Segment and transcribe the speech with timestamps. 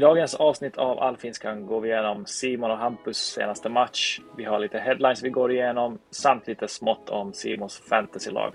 [0.00, 4.20] I dagens avsnitt av Allfinskan går vi igenom Simon och Hampus senaste match.
[4.36, 8.52] Vi har lite headlines vi går igenom samt lite smått om Simons fantasylag.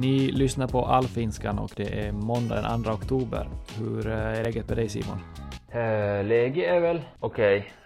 [0.00, 3.48] Ni lyssnar på Allfinskan och det är måndag den 2 oktober.
[3.78, 5.18] Hur eh, är läget med dig Simon?
[5.74, 7.56] Uh, läge är väl okej.
[7.56, 7.79] Eh,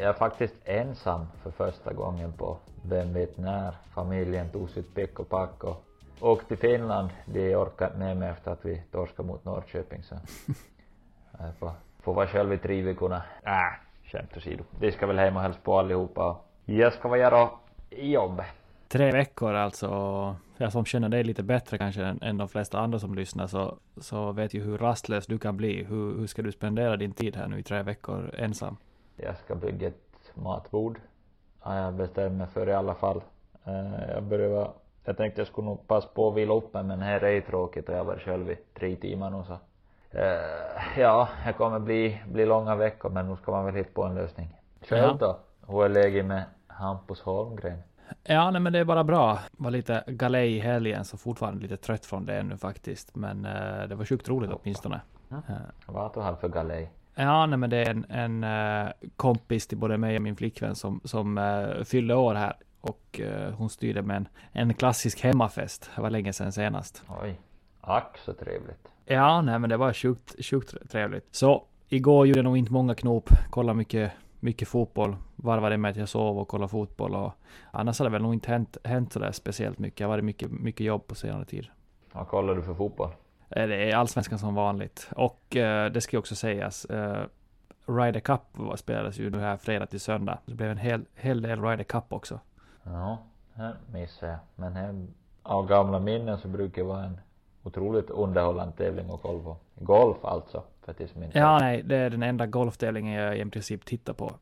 [0.00, 3.74] jag är faktiskt ensam för första gången på vem vet när.
[3.94, 5.84] Familjen tog sitt pick och pack och
[6.20, 7.10] åkte till Finland.
[7.26, 10.14] De orkade inte med mig efter att vi torskade mot Norrköping så
[11.38, 13.22] jag får, får vara själv i tre veckorna.
[13.42, 13.52] Äh,
[14.04, 14.64] skämt åsido.
[14.80, 17.50] De ska väl hem och hälsa på allihopa jag ska vara göra
[17.90, 18.42] jobb.
[18.88, 19.88] Tre veckor alltså.
[20.56, 23.78] Jag som känner dig lite bättre kanske än, än de flesta andra som lyssnar så,
[23.96, 25.84] så vet ju hur rastlös du kan bli.
[25.84, 28.76] Hur, hur ska du spendera din tid här nu i tre veckor ensam?
[29.22, 31.00] Jag ska bygga ett matbord.
[31.60, 33.22] Har jag bestämt mig för i alla fall.
[33.64, 34.72] Eh, jag börjar
[35.04, 37.40] jag tänkte jag skulle nog passa på att vila upp mig men här är ju
[37.40, 39.58] tråkigt och jag varit själv i tre timmar nu så.
[40.18, 44.02] Eh, ja, det kommer bli, bli långa veckor men nu ska man väl hitta på
[44.04, 44.56] en lösning.
[44.88, 45.38] Själv då?
[45.68, 47.82] Hur är läget med Hampus Holmgren?
[48.24, 49.38] Ja, nej, men det är bara bra.
[49.52, 53.16] Var lite galej i helgen, så fortfarande lite trött från det nu faktiskt.
[53.16, 55.00] Men eh, det var sjukt roligt åtminstone.
[55.30, 55.42] Mm.
[55.48, 55.54] Eh,
[55.86, 56.90] Vad har han för galej?
[57.14, 60.76] Ja, nej, men det är en, en eh, kompis till både mig och min flickvän
[60.76, 62.56] som, som uh, fyllde år här.
[62.80, 65.90] Och eh, hon styrde med en, en klassisk hemmafest.
[65.96, 67.02] Det var länge sedan senast.
[67.22, 67.40] Oj.
[67.80, 68.88] Ack så trevligt.
[69.04, 71.26] Ja, nej men det var sjukt, sjukt trevligt.
[71.30, 73.30] Så igår gjorde jag nog inte många knop.
[73.50, 75.16] Kollade mycket, mycket fotboll.
[75.36, 77.14] Varvade med att jag sov och kollade fotboll.
[77.14, 77.32] Och
[77.70, 80.04] annars har det väl nog inte hänt, hänt sådär speciellt mycket.
[80.04, 81.66] Har varit mycket, mycket jobb på senare tid.
[82.12, 83.10] Vad kollar du för fotboll?
[83.56, 85.10] Eh, Det är allsvenskan som vanligt.
[85.16, 86.84] Och eh, det ska ju också sägas.
[86.84, 87.24] Eh,
[87.86, 88.40] Ryder Cup
[88.76, 90.38] spelades ju nu här fredag till söndag.
[90.46, 92.40] Det blev en hel, hel del Ryder Cup också.
[92.84, 93.18] Ja,
[93.54, 94.40] det missade jag.
[94.56, 95.08] Men hem,
[95.42, 97.20] av gamla minnen så brukar det vara en
[97.62, 99.56] otroligt underhållande tävling att kolla på.
[99.74, 104.12] Golf alltså, för min Ja, nej, det är den enda golftävlingen jag i princip tittar
[104.12, 104.32] på.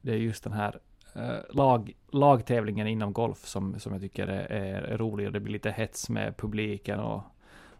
[0.00, 0.78] Det är just den här
[1.50, 5.70] lag, lagtävlingen inom golf som, som jag tycker är, är rolig och det blir lite
[5.70, 7.22] hets med publiken och,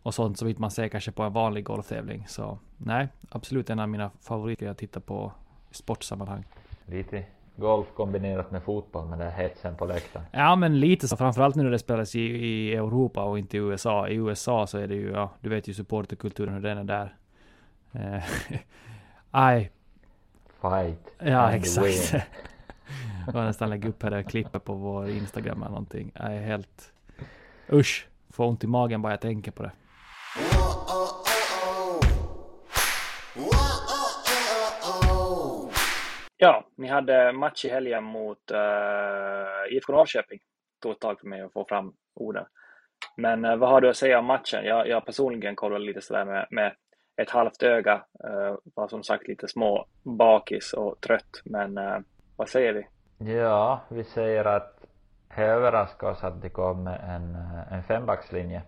[0.02, 2.26] och sånt som inte man ser kanske på en vanlig golftävling.
[2.28, 5.32] Så nej, absolut en av mina favoriter jag tittar på
[5.70, 6.44] i sportsammanhang.
[6.86, 7.24] Lite
[7.56, 10.26] golf kombinerat med fotboll med den här hetsen på läktaren.
[10.32, 11.16] Ja, men lite så.
[11.16, 14.08] Framförallt nu när det spelas i, i Europa och inte i USA.
[14.08, 17.16] I USA så är det ju, ja, du vet ju supporterkulturen hur den är där.
[17.92, 18.24] Eh,
[19.30, 19.70] Aj,
[20.62, 21.14] Fight.
[21.18, 22.12] Ja, exakt.
[23.26, 26.12] Jag var nästan lägga upp här det klippet på vår Instagram eller någonting.
[26.14, 26.92] Jag är helt...
[27.72, 28.08] Usch!
[28.30, 29.70] Får ont i magen bara jag tänker på det.
[36.42, 40.38] Ja, ni hade match i helgen mot uh, IFK Norrköping.
[40.38, 42.44] det Tog ett tag för mig att få fram orden.
[43.16, 44.64] Men uh, vad har du att säga om matchen?
[44.64, 46.74] Jag, jag personligen kollade lite sådär med, med
[47.16, 47.94] ett halvt öga.
[47.94, 51.42] Uh, var som sagt lite små bakis och trött.
[51.44, 51.98] Men uh,
[52.36, 52.86] vad säger vi?
[53.32, 54.84] Ja, vi säger att
[55.36, 57.36] det överraskar oss att det kom en,
[57.70, 58.62] en fembackslinje.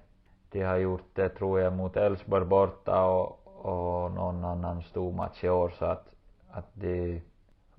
[0.50, 5.44] De har gjort det tror jag mot Elfsborg borta och, och någon annan stor match
[5.44, 6.06] i år så att,
[6.50, 7.22] att de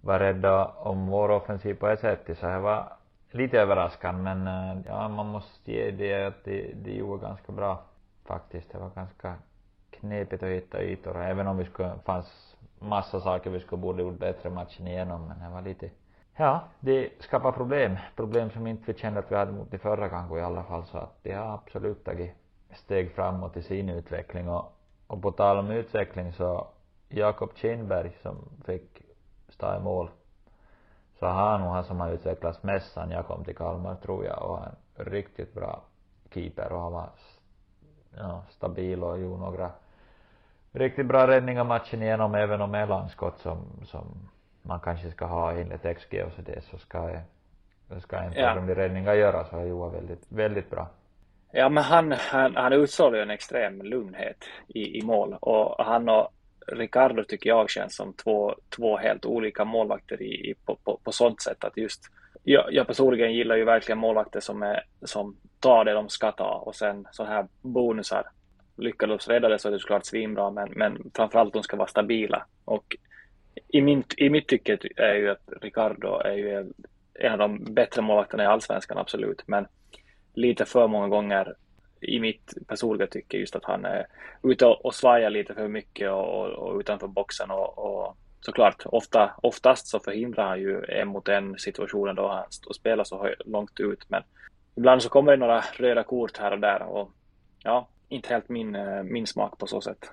[0.05, 2.93] var rädda om vår offensiv på ett sätt så det var
[3.31, 7.83] lite överraskande men eh, ja, man måste ge det att de, det gjorde ganska bra
[8.25, 8.71] faktiskt.
[8.71, 9.35] Det var ganska
[9.89, 14.19] knepigt att hitta ytor även om vi skulle, fanns massa saker vi skulle borde gjort
[14.19, 15.89] bättre matchen igenom men det var lite
[16.37, 17.97] Ja, det skapar problem.
[18.15, 20.85] Problem som inte vi kände att vi hade mot de förra gången i alla fall
[20.85, 22.31] så att de har absolut tagit
[22.73, 24.73] steg framåt i sin utveckling och,
[25.07, 26.67] och på tal om utveckling så
[27.09, 29.04] Jakob Kindberg som fick
[29.55, 30.09] stå i mål
[31.19, 34.43] så han nog han som har utvecklats mest sen jag kom till Kalmar tror jag
[34.43, 35.83] och en riktigt bra
[36.33, 37.09] keeper och han var
[38.17, 39.71] ja, stabil och gjorde några
[40.71, 44.29] riktigt bra räddningar matchen igenom även om mellanskott som, som
[44.61, 47.19] man kanske ska ha enligt XG och så det så ska
[47.87, 48.55] det ska inte ja.
[48.55, 50.87] de räddningar göra så har Joa väldigt, väldigt bra.
[51.51, 54.37] Ja men han, han, han utstrålar ju en extrem lugnhet
[54.67, 56.34] i, i mål och han och
[56.67, 61.11] Ricardo tycker jag känns som två, två helt olika målvakter i, i på, på, på
[61.11, 62.01] sånt sätt att just
[62.43, 66.63] jag, jag personligen gillar ju verkligen målvakter som, är, som tar det de ska ta
[66.65, 68.23] och sen så här bonusar.
[68.77, 72.45] Lyckades rädda det så är det såklart svinbra men, men framförallt de ska vara stabila
[72.65, 72.95] och
[73.67, 76.71] i, min, i mitt tycke är ju att Ricardo är ju
[77.13, 79.67] en av de bättre målvakterna i allsvenskan absolut men
[80.33, 81.53] lite för många gånger
[82.05, 84.05] i mitt personliga tycke just att han är
[84.43, 89.87] ute och svajar lite för mycket och, och utanför boxen och, och såklart ofta, oftast
[89.87, 94.09] så förhindrar han ju en mot en situationen då han och spelar så långt ut
[94.09, 94.23] men
[94.75, 97.11] ibland så kommer det några röda kort här och där och
[97.63, 100.11] ja, inte helt min, eh, min smak på så sätt.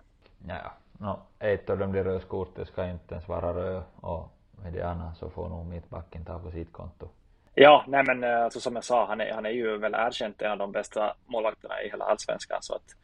[0.48, 4.28] Ja, no, ett av dem blir rödkort, det ska inte ens vara röd och
[4.62, 7.08] med det andra så får nog mittbacken ta på sitt konto.
[7.54, 10.42] Ja, nej men eh, alltså, som jag sa, han är, han är ju väl erkänt
[10.42, 12.96] en av de bästa målvakterna i hela allsvenskan så att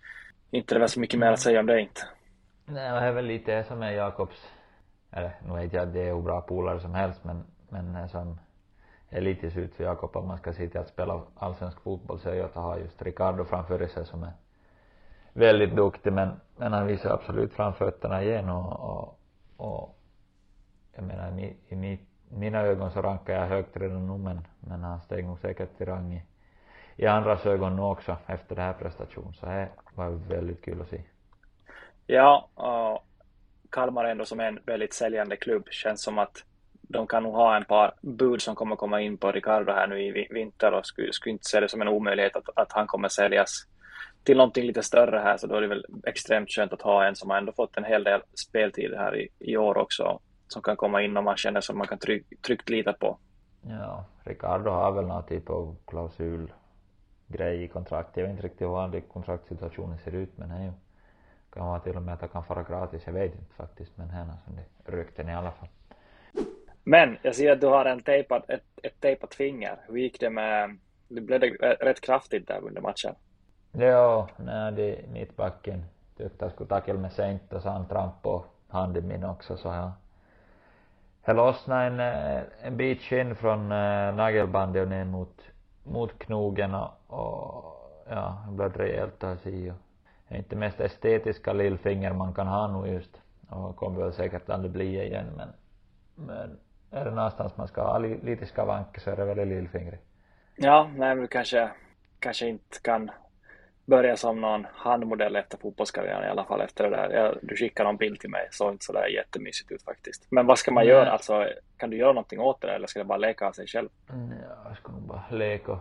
[0.50, 2.00] inte det var väl så mycket mer att säga om det inte.
[2.64, 4.52] Nej, det är väl lite som är Jakobs,
[5.10, 8.06] eller nu vet jag att det är hur bra polare som helst men, men eh,
[8.06, 8.38] som
[9.10, 12.28] är lite surt för Jakob om man ska se till att spela allsvensk fotboll så
[12.30, 14.32] är ju att ha just Ricardo framför sig som är
[15.32, 19.18] väldigt duktig men, men han visar absolut framfötterna igen och, och,
[19.56, 19.98] och
[20.94, 24.82] jag menar i, i mitt mina ögon så rankar jag högt redan nu men, men
[24.82, 26.22] han steg nog säkert till rang i,
[26.96, 29.34] i andras ögon nu också efter den här prestationen.
[29.34, 31.02] Så det var väldigt kul att se.
[32.06, 33.04] Ja, och
[33.70, 35.68] Kalmar ändå som en väldigt säljande klubb.
[35.70, 39.32] Känns som att de kan nog ha en par bud som kommer komma in på
[39.32, 42.48] Ricardo här nu i vinter och skulle, skulle inte se det som en omöjlighet att,
[42.54, 43.66] att han kommer säljas
[44.24, 45.36] till någonting lite större här.
[45.36, 47.84] Så då är det väl extremt skönt att ha en som har ändå fått en
[47.84, 51.60] hel del speltid här i, i år också som kan komma in och man känner
[51.60, 53.18] som man kan trygg, tryggt lita på.
[53.62, 58.16] Ja, Ricardo har väl någon typ av klausulgrej i kontraktet.
[58.16, 60.72] Jag vet inte riktigt hur kontraktsituationen ser ut men det
[61.50, 64.10] kan vara till och med att det kan vara gratis, jag vet inte faktiskt men
[64.10, 65.68] här som det rykten i alla fall.
[66.84, 69.76] Men jag ser att du har en tejpad, ett, ett tejpat finger.
[69.88, 70.78] Hur gick det med,
[71.08, 71.40] det blev
[71.80, 73.14] rätt kraftigt där under matchen?
[73.72, 75.84] Ja, nej det mittbacken
[76.16, 79.68] tyckte jag skulle tackla mig sent och så han tramp på handen min också så
[79.68, 79.92] jag
[81.28, 85.42] det lossnade en, eh, en bit skinn från äh, nagelbandet och ner mot,
[85.84, 87.64] mot knogen och, och
[88.10, 89.72] ja, det blev rejält att se.
[90.28, 93.20] Det är inte mest estetiska lillfinger man kan ha nu just
[93.50, 95.48] och kommer väl säkert aldrig bli igen men,
[96.14, 96.58] men
[96.90, 100.00] är det någonstans man ska ha lite skavanker så är det väl i lillfingret.
[100.56, 101.70] Ja, nej men du kanske,
[102.18, 103.10] kanske inte kan
[103.88, 107.10] börja som någon handmodell efter fotbollskarriären i alla fall efter det där.
[107.10, 110.26] Jag, du skickade någon bild till mig, såg inte sådär jättemysigt ut faktiskt.
[110.30, 110.94] Men vad ska man mm.
[110.94, 111.10] göra?
[111.10, 113.88] Alltså, kan du göra någonting åt det eller ska det bara leka av sig själv?
[114.10, 115.80] Mm, ja, jag ska nog bara leka.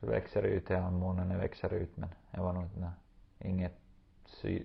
[0.00, 2.90] Det växer ut, ja, månen växer ut men det var nog inte,
[3.38, 3.78] inget
[4.26, 4.62] sy...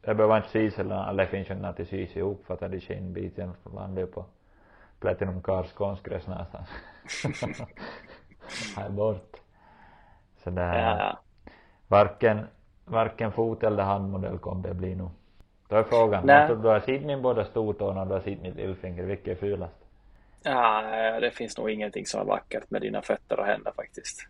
[0.00, 2.80] Det behöver inte sys eller, eller finns ju inte att sys ihop för att det
[2.80, 4.24] skinnbiten landar på
[5.00, 6.68] Platinum Cars konstgräs någonstans.
[8.76, 9.36] här bort.
[10.44, 10.78] Så där.
[10.78, 11.18] Ja, ja
[11.88, 12.46] varken,
[12.84, 15.08] varken fot eller handmodell kommer det bli nu.
[15.68, 16.48] Då är frågan, Nej.
[16.48, 19.74] du har sett min båda stortån och du har sett mitt lillfinger, vilket är fulast?
[20.42, 20.82] Ja,
[21.20, 24.28] det finns nog ingenting som är vackert med dina fötter och händer faktiskt.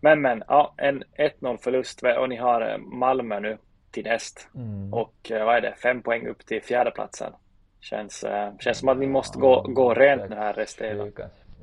[0.00, 3.58] Men men, ja, en 1-0 förlust och ni har eh, Malmö nu
[3.90, 4.48] till näst.
[4.54, 4.94] Mm.
[4.94, 7.32] Och eh, vad är det, fem poäng upp till fjärdeplatsen.
[7.80, 11.12] Känns, eh, känns som att ni måste gå, gå rent nu här resten.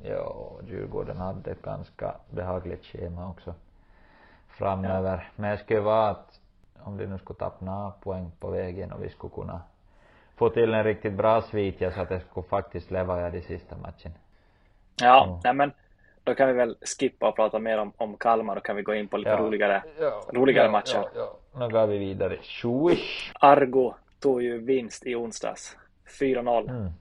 [0.02, 3.54] Ja, Djurgården hade ett ganska behagligt schema också
[4.60, 5.16] framöver.
[5.16, 5.32] Ja.
[5.36, 6.40] Men det skulle vara att
[6.82, 9.60] om de nu skulle tappa poäng på vägen och vi skulle kunna
[10.36, 14.12] få till en riktigt bra svit så att det skulle faktiskt leva i sista matchen.
[15.00, 15.38] Ja, mm.
[15.44, 15.72] nej men
[16.24, 18.94] då kan vi väl skippa och prata mer om, om Kalmar, då kan vi gå
[18.94, 19.38] in på lite ja.
[19.38, 20.22] roligare, ja.
[20.32, 21.04] roligare ja, matcher.
[21.14, 21.58] Ja, ja.
[21.58, 22.38] Nu går vi vidare.
[22.42, 23.32] Swish!
[23.40, 25.76] Argo tog ju vinst i onsdags.
[26.20, 26.70] 4-0.
[26.70, 26.92] Mm.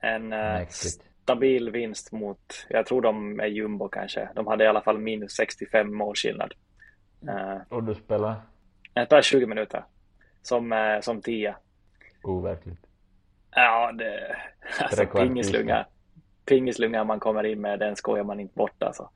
[0.00, 4.28] En uh, stabil vinst mot, jag tror de är jumbo kanske.
[4.34, 6.54] De hade i alla fall minus 65 målskillnad.
[7.28, 8.34] Uh, och du spelar?
[8.94, 9.84] Jag spelar 20 minuter.
[10.42, 11.56] Som, uh, som tia.
[12.22, 12.86] Overkligt.
[13.50, 14.36] Ja, det...
[14.80, 15.86] Alltså pingislunga.
[16.44, 19.10] Pingislunga man kommer in med, den skojar man inte bort alltså.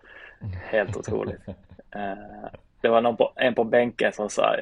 [0.65, 1.49] Helt otroligt.
[1.49, 1.55] uh,
[2.81, 4.57] det var någon på, en på bänken som sa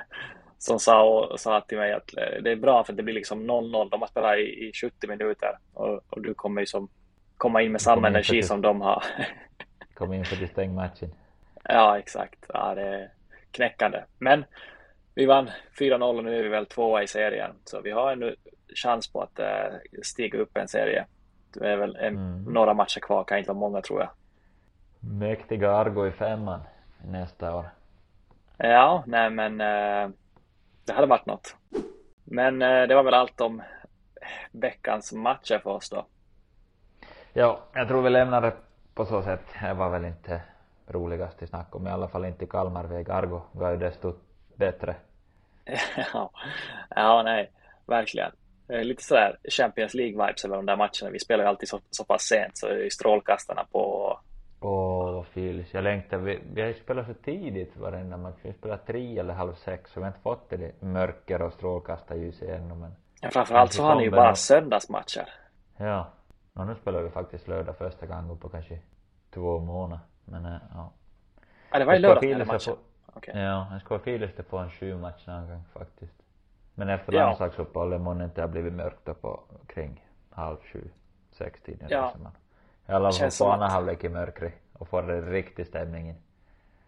[0.58, 2.10] som sa, och, sa till mig att
[2.42, 3.90] det är bra för det blir liksom 0-0.
[3.90, 6.88] De har spelat i, i 70 minuter och, och, du kommer ju som
[7.36, 9.04] komma in med samma energi till, som de har.
[9.94, 11.10] Kom in för att stänga matchen.
[11.64, 12.46] Ja, exakt.
[12.48, 13.10] Ja, det är
[13.50, 14.04] knäckande.
[14.18, 14.44] Men
[15.14, 17.50] vi vann 4-0 och nu är vi väl tvåa i serien.
[17.64, 18.36] Så vi har ännu
[18.74, 21.06] chans på att uh, stiga upp en serie.
[21.54, 22.44] Det är väl en, mm.
[22.44, 24.10] några matcher kvar, kan inte vara många tror jag.
[25.00, 26.60] Mäktiga Argo i femman
[27.04, 27.68] nästa år.
[28.56, 30.10] Ja, nej men uh,
[30.84, 31.56] det hade varit något.
[32.24, 33.62] Men uh, det var väl allt om
[34.52, 36.06] veckans matcher för oss då.
[37.32, 38.52] Ja, jag tror vi lämnar det
[38.94, 39.42] på så sätt.
[39.60, 40.40] Det var väl inte
[40.90, 43.10] roligast att snacka om, i alla fall inte Kalmarväg.
[43.10, 44.14] Argo var ju desto
[44.56, 44.96] bättre.
[46.12, 46.30] ja,
[46.90, 47.50] ja, nej,
[47.86, 48.32] verkligen.
[48.68, 51.10] Lite sådär Champions League-vibes över de där matcherna.
[51.12, 54.18] Vi spelar ju alltid så, så pass sent, så är strålkastarna på.
[54.60, 55.74] Åh, vad fylls.
[55.74, 56.18] Jag längtar.
[56.18, 58.38] Vi, vi har ju spelat så tidigt varenda match.
[58.42, 62.42] Vi spelar tre eller halv sex, så vi har inte fått det mörker och strålkastarljus
[62.42, 62.94] ännu, men.
[63.20, 65.28] Ja, framförallt så har ni ju bara söndagsmatcher.
[65.76, 66.12] Ja.
[66.54, 68.78] Och nu spelar vi faktiskt lördag första gången på kanske
[69.34, 70.00] två månader.
[70.30, 70.92] Men äh, ja.
[71.70, 72.76] Ja, det var ju lördag matchen.
[73.14, 73.40] Okay.
[73.42, 76.14] Ja, jag skulle ha filat på en sju match någon gång faktiskt.
[76.74, 77.24] Men efter ja.
[77.24, 80.90] landslagsuppehållet månne inte har blivit mörkt på kring halv sju,
[81.32, 81.88] sex tiden.
[81.90, 82.14] Ja.
[82.22, 82.32] Man.
[82.88, 86.16] I alla fall få andra halvlek i mörkret och få den riktig stämningen.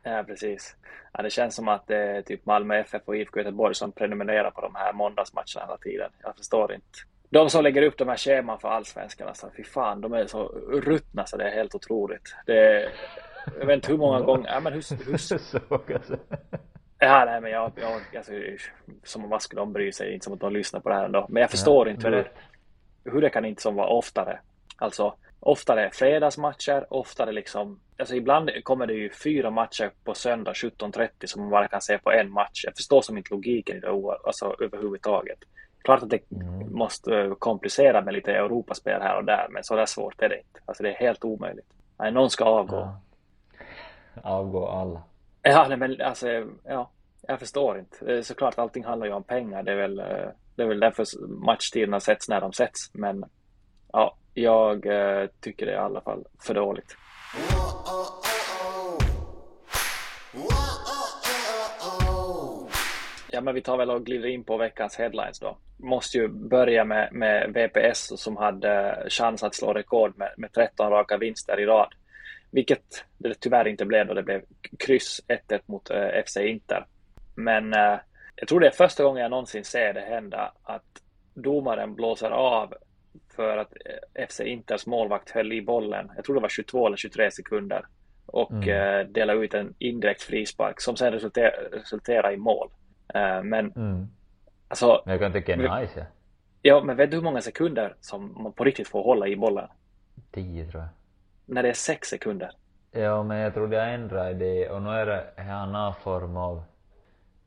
[0.03, 0.77] Ja, precis.
[1.13, 4.51] Ja, det känns som att det är typ Malmö FF och IFK Göteborg som prenumererar
[4.51, 6.11] på de här måndagsmatcherna hela tiden.
[6.23, 6.99] Jag förstår inte.
[7.29, 10.49] De som lägger upp de här scheman för allsvenskan, alltså fy fan, de är så
[10.69, 12.35] ruttna så det är helt otroligt.
[12.47, 12.89] Det
[13.59, 15.11] jag vet inte hur många gånger, ja men hur...
[15.11, 15.17] hur...
[15.39, 16.17] Såg alltså.
[16.99, 18.33] Ja, nej men jag, jag alltså,
[19.05, 21.27] som vad skulle de bry sig, inte som att de lyssnar på det här ändå.
[21.29, 22.31] Men jag förstår ja, inte hur,
[23.05, 24.41] hur det kan inte som vara oftare.
[24.77, 31.09] Alltså, oftare fredagsmatcher, oftare liksom, alltså ibland kommer det ju fyra matcher på söndag 17.30
[31.25, 32.65] som man bara kan se på en match.
[32.65, 33.91] Jag förstår som inte logiken i det
[34.27, 35.39] alltså, överhuvudtaget.
[35.83, 36.73] Klart att det mm.
[36.73, 40.61] måste komplicera med lite Europaspel här och där, men så där svårt är det inte.
[40.65, 41.73] Alltså det är helt omöjligt.
[41.99, 42.77] Nej, någon ska avgå.
[42.77, 43.01] Ja.
[44.23, 45.03] Avgå alla.
[45.43, 46.29] Ja, nej, men alltså,
[46.65, 46.91] ja,
[47.23, 48.23] jag förstår inte.
[48.23, 49.63] Såklart allting handlar ju om pengar.
[49.63, 52.95] Det är väl, eh, det är väl därför matchtiderna sätts när de sätts.
[52.95, 53.25] Men
[53.93, 56.97] ja, jag eh, tycker det är i alla fall för dåligt.
[63.33, 65.59] Ja, men vi tar väl och glider in på veckans headlines då.
[65.77, 70.91] Måste ju börja med, med VPS som hade chans att slå rekord med, med 13
[70.91, 71.95] raka vinster i rad.
[72.51, 74.43] Vilket det tyvärr inte blev då det blev
[74.79, 76.87] kryss 1-1 mot eh, FC Inter.
[77.35, 77.99] Men eh,
[78.37, 81.03] jag tror det är första gången jag någonsin ser det hända att
[81.35, 82.75] domaren blåser av
[83.37, 86.11] för att eh, FC Inters målvakt höll i bollen.
[86.17, 87.87] Jag tror det var 22 eller 23 sekunder
[88.27, 89.13] och mm.
[89.13, 92.71] delade ut en indirekt frispark som sen resulter, resulterade i mål.
[93.43, 94.09] Men mm.
[94.69, 95.03] alltså.
[95.07, 96.07] Jag kan tycka det är nice.
[96.63, 99.69] Ja, men vet du hur många sekunder som man på riktigt får hålla i bollen?
[100.33, 100.89] 10 tror jag
[101.51, 102.51] när det är sex sekunder.
[102.93, 106.37] Ja, men jag tror de har ändrat det och nu är det en annan form
[106.37, 106.63] av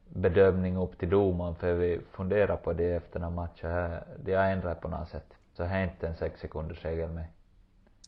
[0.06, 3.92] bedömning upp till domaren för vi funderar på det efter den matchen.
[4.18, 5.26] De har ändrat på något sätt.
[5.54, 7.26] Så det är inte en sex sekunders regel med.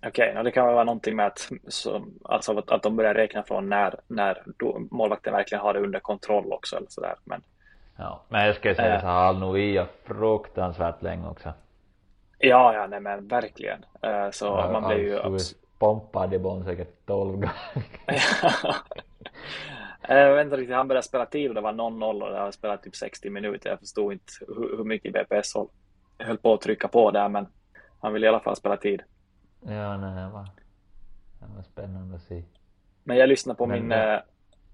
[0.08, 3.70] Okej, okay, det kan vara någonting med att, så, alltså att de börjar räkna från
[3.70, 4.44] när, när
[4.92, 7.16] målvakten verkligen har det under kontroll också eller sådär.
[7.24, 7.42] Men,
[7.98, 11.54] ja, men jag ska säga äh, så har Alnovia fruktansvärt länge också.
[12.38, 13.86] Ja, ja, nej men verkligen.
[14.06, 15.20] Uh, så ja, man blir ju
[15.80, 17.52] pompade Bon säkert 12 gånger.
[20.08, 22.52] jag vet inte riktigt, han började spela tid och det var 0-0 och det har
[22.52, 23.70] spelat typ 60 minuter.
[23.70, 25.68] Jag förstod inte hur, hur mycket BPS höll,
[26.20, 27.48] höll på att trycka på där men
[28.00, 29.02] han ville i alla fall spela tid.
[29.62, 30.50] Ja, nej, det var,
[31.40, 32.44] det var spännande att se.
[33.04, 34.20] Men jag lyssnade på men, min äh,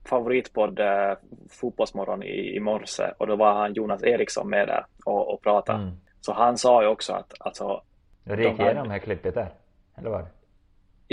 [0.05, 1.13] favoritpodd äh,
[1.49, 5.83] Fotbollsmorgon i, i morse och då var han Jonas Eriksson med där och, och pratade.
[5.83, 5.95] Mm.
[6.21, 7.81] Så han sa ju också att alltså.
[8.23, 9.53] Jag gick igenom det här klippet där,
[9.95, 10.27] eller var det?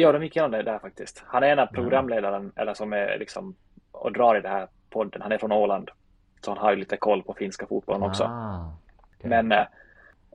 [0.00, 1.22] Ja, de gick igenom det där faktiskt.
[1.26, 2.52] Han är en av programledaren, mm.
[2.56, 3.56] eller som är liksom
[3.92, 5.22] och drar i det här podden.
[5.22, 5.90] Han är från Åland.
[6.40, 8.24] Så han har ju lite koll på finska fotbollen också.
[8.24, 8.72] Ah,
[9.16, 9.30] okay.
[9.30, 9.66] Men eh,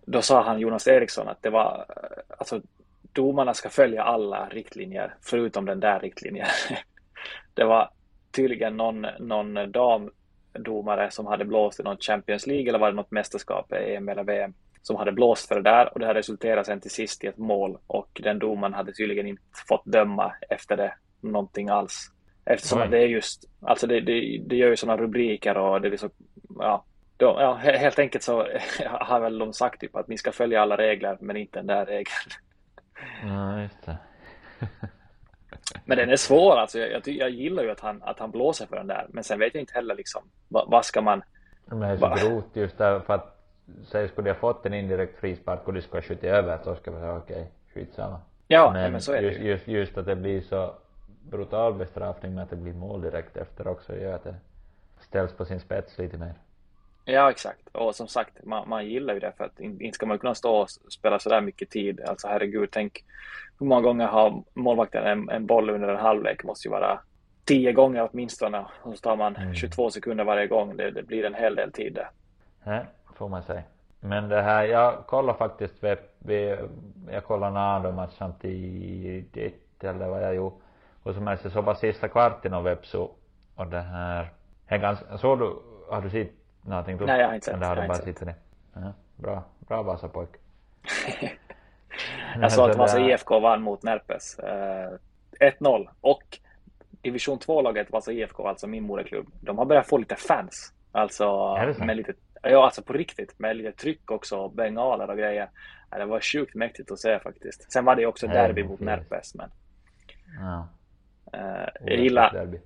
[0.06, 2.62] då sa han Jonas Eriksson att det var, eh, alltså
[3.02, 6.48] domarna ska följa alla riktlinjer förutom den där riktlinjen.
[7.54, 7.90] det var
[8.32, 13.12] tydligen någon, någon damdomare som hade blåst i någon Champions League eller var det något
[13.12, 14.54] mästerskap, EM eller VM.
[14.84, 17.38] Som hade blåst för det där och det hade resulterat sen till sist i ett
[17.38, 22.12] mål och den domaren hade tydligen inte fått döma efter det någonting alls.
[22.46, 22.88] Eftersom Oj.
[22.88, 26.10] det är just, alltså det, det, det gör ju sådana rubriker och det är så,
[26.60, 26.86] ja,
[27.18, 28.48] då, ja, he- helt enkelt så
[28.86, 31.86] har väl de sagt typ att ni ska följa alla regler men inte den där
[31.86, 32.32] regeln.
[33.24, 33.98] Ja, just det.
[35.86, 36.80] Men den är svår alltså.
[36.80, 39.06] Jag, jag, jag gillar ju att han, att han blåser för den där.
[39.10, 41.24] Men sen vet jag inte heller liksom vad, vad ska man...
[41.66, 43.33] Men det är så grovt just därför att
[43.86, 46.92] säg skulle jag fått en indirekt frispark och de skulle ha skjutit över så ska
[46.92, 48.20] man säga okej, skitsamma.
[48.48, 49.48] Ja, men, men så är det just, ju.
[49.48, 50.74] just, just att det blir så
[51.30, 54.36] brutal bestraffning med att det blir mål direkt efter också gör att det
[55.00, 56.34] ställs på sin spets lite mer.
[57.06, 57.68] Ja, exakt.
[57.72, 60.36] Och som sagt, man, man gillar ju det för att in- inte ska man kunna
[60.36, 62.02] stå och spela så där mycket tid.
[62.02, 63.04] Alltså herregud, tänk
[63.60, 66.44] hur många gånger har målvakten en, en boll under en halvlek?
[66.44, 67.00] måste ju vara
[67.46, 68.66] tio gånger åtminstone.
[68.82, 69.54] Och så tar man Mm.
[69.56, 70.78] 22 sekunder varje gång.
[70.78, 72.10] Det, det blir en hel del tid där.
[72.64, 73.64] Nej, får man säga.
[74.00, 75.84] Men det här, jag kollar faktiskt
[76.20, 76.58] vid
[77.12, 80.56] jag kollar Nado-match samtidigt eller vad jag gjorde.
[81.04, 83.08] Och som helst, jag såg bara sista kvarten av Vepsu
[83.56, 84.30] och det här,
[84.68, 85.56] en ganska, såg du,
[85.90, 86.98] har du sett någonting?
[87.06, 88.36] Nej, jag har inte sett, Eller har du bara sett det?
[88.74, 90.30] Ja, bra, bra Vasapojk.
[92.42, 94.40] Jag sa att Vasa IFK vann mot Närpes.
[94.40, 94.90] Eh,
[95.40, 95.88] 1-0.
[96.02, 96.40] Och
[97.02, 100.74] division 2-laget Vasa IFK, alltså min moderklubb, de har börjat få lite fans.
[100.92, 101.24] Alltså
[101.60, 105.50] Är med lite, ja alltså på riktigt, med lite tryck också, bengaler och grejer.
[105.92, 107.72] Ja, det var sjukt mäktigt att se faktiskt.
[107.72, 109.50] Sen var det också derby det mot är Närpes, men
[110.40, 110.68] Ja,
[111.34, 112.58] eh, jag gillar derby.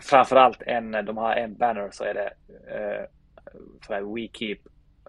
[0.00, 2.26] framförallt en, de har en banner så är det
[2.74, 3.04] eh,
[3.86, 4.58] så här, We Keep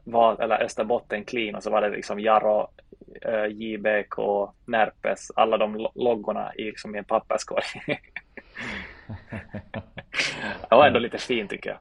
[0.04, 2.68] var, eller Österbotten Clean och så var det liksom Jarro,
[3.22, 4.18] eh, JBK,
[4.66, 7.64] Närpes, alla de lo- loggorna i, liksom, i en papperskorg.
[10.70, 11.80] det var ändå lite fint tycker jag.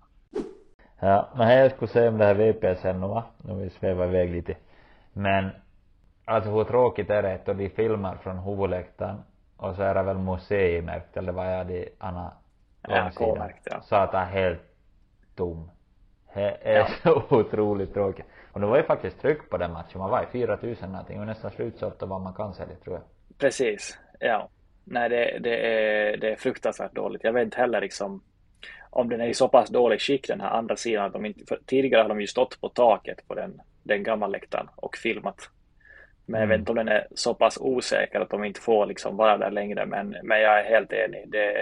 [1.05, 4.07] Ja, men här jag skulle säga om det här VPSN nu va, nu vi svävar
[4.07, 4.57] iväg lite.
[5.13, 5.51] Men
[6.25, 9.17] alltså hur tråkigt är det att de filmar från huvudläktaren
[9.57, 12.33] och så är det väl museimärkt eller vad är det Anna
[12.83, 13.35] Ja, långsidan.
[13.35, 13.81] K-märkt, ja.
[13.81, 14.61] Så att det är helt
[15.37, 15.71] tom.
[16.35, 16.87] Det är Ja.
[17.03, 18.27] så otroligt tråkigt.
[18.53, 21.27] Och det var ju faktiskt tryck på den matchen, man var i 4000 någonting och
[21.27, 23.05] nästan slutsålt av vad man kan sälja tror jag.
[23.39, 24.49] Precis, ja.
[24.85, 27.25] Nej, det, det, är, det är fruktansvärt dåligt.
[27.25, 28.23] Jag vet inte heller liksom
[28.95, 31.05] om den är i så pass dålig skick den här andra sidan.
[31.07, 34.69] Att de inte, tidigare har de ju stått på taket på den, den gamla läktaren
[34.77, 35.51] och filmat.
[36.27, 36.61] Men jag vet Mm.
[36.61, 39.87] inte om den är så pass osäker att de inte får liksom vara där längre.
[39.87, 41.25] Men, men jag är helt enig.
[41.31, 41.55] Det,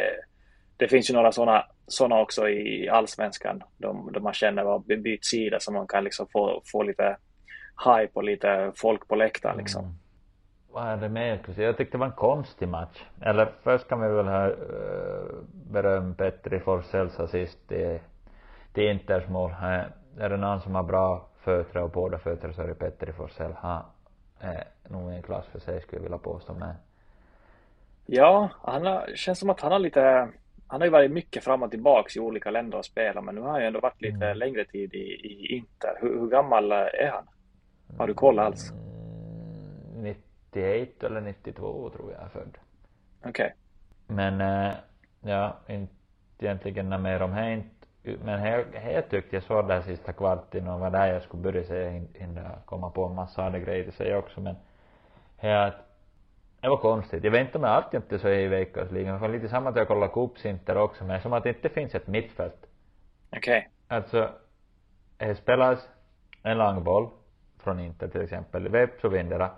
[0.77, 3.63] det finns ju några sådana såna också i allsvenskan.
[3.77, 7.17] De, de man känner var bytt sida så man kan liksom få, få lite
[7.85, 9.99] hype och lite folk på läktaren liksom.
[10.73, 11.59] Vad är det mer jag?
[11.67, 13.05] Jag tyckte det var en konstig match.
[13.21, 17.99] Eller först kan vi väl ha uh, beröm Petri Forsells assist till,
[18.73, 19.51] till Inters mål.
[19.51, 19.85] Eh,
[20.19, 23.53] är det någon som har bra fötter och båda fötter så är det Petri Forsell.
[23.57, 23.83] Han
[24.41, 26.75] är nog en klass för sig skulle jag vilja påstå men
[28.07, 30.29] Ja, han har, känns som att han har lite
[30.67, 33.41] Han har ju varit mycket fram och tillbaks i olika länder och spelat men nu
[33.41, 34.37] har han ju ändå varit lite Mm.
[34.39, 35.99] längre tid i, i Inter.
[36.01, 37.25] Hur, hur gammal är han?
[37.99, 38.73] Har du koll alls?
[39.95, 40.15] mm,
[40.53, 42.59] 91 eller 92 tror jag är född.
[43.25, 43.55] Okej.
[44.07, 44.73] Men eh,
[45.21, 45.93] ja, inte
[46.39, 47.69] egentligen något mer om det inte.
[48.25, 51.65] Men här, här tyckte jag såg den sista kvarten och var där jag skulle börja
[51.65, 54.57] säga hin- hinna komma på en massa andra grejer till sig också men
[55.37, 55.75] här att
[56.61, 57.25] det var konstigt.
[57.25, 59.15] Jag vet inte om jag alltid inte så är i veckosligan.
[59.15, 61.95] Det var lite samma att jag kollar Cupsinter också men som att det inte finns
[61.95, 62.67] ett mittfält.
[63.37, 63.71] Okej.
[63.89, 64.31] Alltså,
[65.17, 65.89] det spelas
[66.43, 67.09] en lång boll
[67.59, 68.69] från Inter till exempel.
[68.69, 69.51] Vepsu vinner det.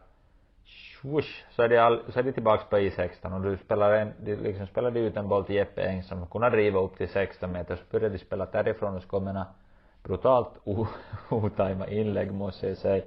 [1.04, 4.12] Swoosh, så är det, all, så är det tillbaks på I16 och du spelar en,
[4.24, 7.08] du liksom spelar du ut en boll till Jeppe Eng som kunde driva upp till
[7.08, 9.44] 16 meter så börjar de spela därifrån och så kommer en
[10.02, 10.52] brutalt
[11.28, 13.04] otajma inlägg måste jag säga.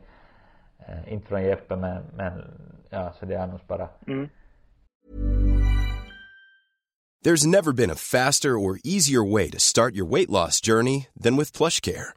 [0.80, 2.44] Eh, inte från Jeppe men, men
[2.90, 4.30] ja, så det är annars bara Mm.
[7.26, 11.36] There's never been a faster or easier way to start your weight loss journey than
[11.36, 12.17] with PlushCare.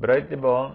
[0.00, 0.72] bröt de bollen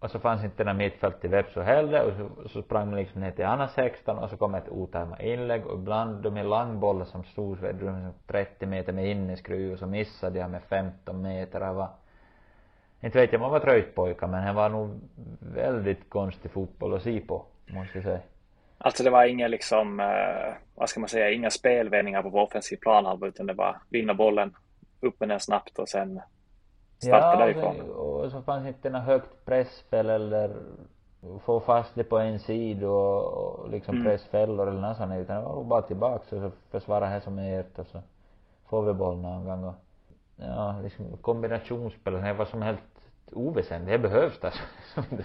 [0.00, 3.20] och så fanns inte den mittfält till Vepsu heller och så, så sprang man liksom
[3.20, 7.04] ner till andra 16 och så kom ett otajmat inlägg och ibland de är långbollar
[7.04, 7.94] som stod vet du,
[8.26, 11.60] 30 meter med inneskruv och så missade jag med 15 meter.
[11.60, 11.88] Det var,
[13.00, 15.00] inte vet jag, man var trött pojke men det var nog
[15.40, 18.20] väldigt konstig fotboll att se på, måste jag säga.
[18.78, 23.26] Alltså det var inga liksom, eh, vad ska man säga, inga spelvändningar på offensiv planhalva
[23.26, 24.56] utan det var vinna bollen
[25.00, 26.20] upp med den snabbt och sen
[26.98, 27.80] starta ja, därifrån.
[27.80, 30.56] Och, och så fanns inte något högt pressspel eller
[31.44, 34.06] få fast det på en sida och, och liksom Mm.
[34.06, 37.60] pressfällor eller något sånt utan det var bara tillbaks och så försvara här som är
[37.60, 38.02] ert och så
[38.68, 39.74] får vi boll någon gång och
[40.36, 42.80] ja, liksom kombinationsspel det var som helt
[43.32, 44.02] oväsentligt.
[44.02, 44.62] Det behövs alltså.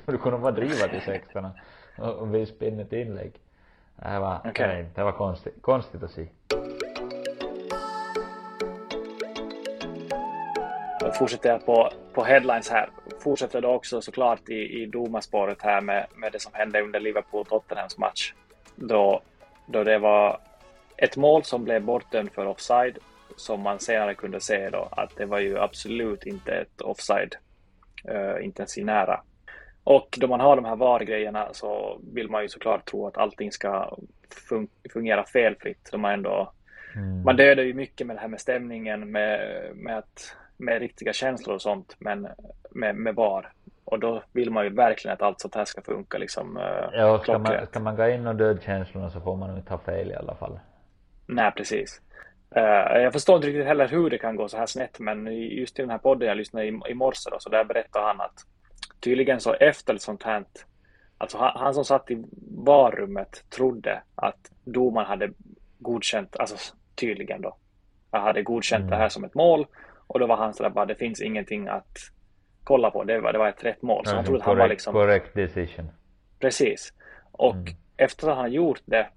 [0.05, 1.47] du kunde bara driva till 16
[1.97, 3.39] och, och vispa in ett inlägg.
[3.95, 4.67] Det var, Okej.
[4.67, 6.27] nej, det var konstigt, konstigt att se.
[11.15, 12.89] Fortsätter jag på, på headlines här.
[13.23, 17.99] Fortsätter då också såklart i, i domarspåret här med, med det som hände under Liverpool-Tottenhams
[17.99, 18.33] match.
[18.75, 19.21] Då,
[19.67, 20.39] då det var
[20.97, 22.97] ett mål som blev bortdömt för offside
[23.35, 27.35] som man senare kunde se då att det var ju absolut inte ett offside.
[28.09, 29.21] Uh, inte ens i nära.
[29.83, 33.51] Och då man har de här VAR-grejerna så vill man ju såklart tro att allting
[33.51, 33.97] ska
[34.49, 35.89] fun fungera felfritt.
[35.91, 36.53] Då man ändå
[36.95, 37.23] Mm.
[37.23, 39.39] man dödar ju mycket med det här med stämningen, med,
[39.75, 42.27] med, att, med riktiga känslor och sånt, men
[42.71, 43.51] med, med VAR.
[43.85, 47.19] Och då vill man ju verkligen att allt sånt här ska funka liksom uh, Ja,
[47.23, 49.77] ska man, ska man gå in och döda känslorna så får man nog inte ha
[49.77, 50.59] fel i alla fall.
[51.27, 52.01] Nej, precis.
[52.55, 55.79] Eh, jag förstår inte riktigt heller hur det kan gå så här snett, men just
[55.79, 58.45] i den här podden jag lyssnade i, i morse då, så där berättade han att
[58.99, 60.43] tydligen så efter ett sånt här,
[61.17, 62.23] alltså han, han som satt i
[62.57, 65.29] varummet trodde att domaren hade
[65.79, 67.57] godkänt, alltså tydligen då,
[68.11, 68.89] hade godkänt Mm.
[68.89, 69.65] det här som ett mål
[70.07, 71.97] och då var han sådär bara, det finns ingenting att
[72.63, 74.05] kolla på, det var, det var ett rätt mål.
[74.05, 75.91] Så han trodde att han var liksom correct decision.
[76.39, 76.93] Precis.
[77.31, 77.73] Och Mm.
[77.97, 79.07] efter att han har gjort det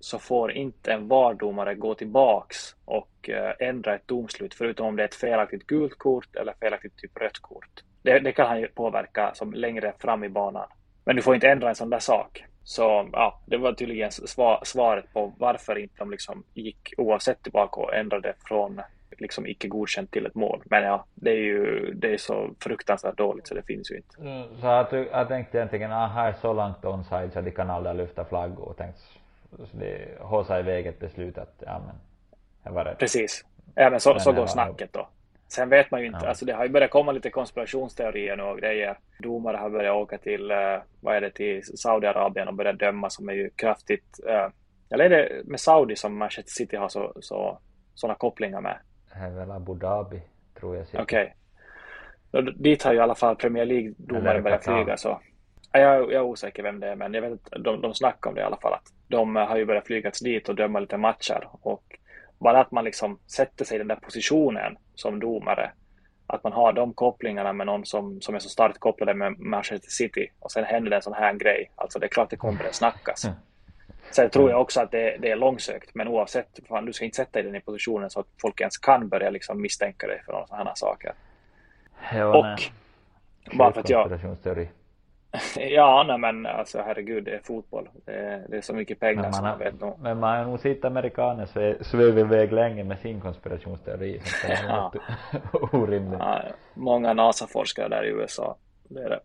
[0.00, 5.02] så får inte en VAR-domare gå tillbaks och eh, ändra ett domslut förutom om det
[5.02, 7.84] är ett felaktigt gult kort eller felaktigt typ rött kort.
[8.02, 10.68] Det, det kan han ju påverka som längre fram i banan.
[11.04, 12.44] Men du får inte ändra en sån där sak.
[12.64, 17.80] Så ja, det var tydligen sva, svaret på varför inte de liksom gick oavsett tillbaka
[17.80, 18.80] och ändrade från
[19.18, 20.62] liksom icke godkänt till ett mål.
[20.64, 24.20] Men ja, det är ju det är så fruktansvärt dåligt så det finns ju inte.
[24.20, 27.70] Mm, Så du, jag tänkte egentligen, ah, här är så långt onside så de kan
[27.70, 29.00] aldrig lyfta flaggor och tänkte,
[29.58, 31.94] så det håsa iväg ett beslut att, ja men,
[32.64, 32.98] det var rätt.
[32.98, 33.44] Precis.
[33.74, 35.08] Ja, men så, Men så går snacket då.
[35.48, 36.28] Sen vet man ju inte, Ja.
[36.28, 38.98] alltså det har ju börjat komma lite konspirationsteorier nu och grejer.
[39.18, 43.28] Domare har börjat åka till, eh, vad är det, till Saudiarabien och börjat döma som
[43.28, 44.48] är ju kraftigt, eh,
[44.90, 47.58] eller är det med Saudi som Manchester City har så, så,
[47.94, 48.76] sådana kopplingar med?
[49.12, 50.22] Är väl Abu Dhabi,
[50.60, 50.86] tror jag.
[51.02, 51.34] Okej.
[52.30, 55.20] Då- Dit har ju i alla fall Premier Eller League-domare börjat flyga så.
[55.72, 58.30] Ja, Jag, jag är osäker vem det är, men jag vet att de, de snackar
[58.30, 58.72] om det i alla fall.
[58.72, 61.48] Att de har ju börjat flygas dit och döma lite matcher.
[61.52, 61.82] Och
[62.38, 65.72] bara att man liksom sätter sig i den där positionen som domare.
[66.26, 69.90] Att man har de kopplingarna med någon som, som är så starkt kopplade med Manchester
[69.90, 70.28] City.
[70.38, 71.70] Och sen händer det en sån här grej.
[71.74, 73.24] Alltså det är klart det kommer börja snackas.
[74.12, 75.94] Sen tror jag också att det, det är långsökt.
[75.94, 78.78] Men oavsett, fan, du ska inte sätta dig i den positionen så att folk ens
[78.78, 81.12] kan börja liksom misstänka dig för sådana här saker.
[82.14, 82.56] Ja, Och nej.
[83.58, 84.20] bara för att jag.
[85.56, 87.88] Ja, nej men alltså herregud, det är fotboll.
[88.04, 89.90] Det är, det är så mycket pengar Men som man, man vet nog.
[89.90, 91.46] har, men man har nog sett amerikaner
[91.84, 94.20] sväva iväg länge med sin konspirationsteori.
[94.24, 94.92] Så det är Ja.
[95.72, 96.18] orimligt.
[96.20, 96.42] Ja,
[96.74, 98.56] många NASA-forskare där i USA.
[98.88, 99.20] Det är det.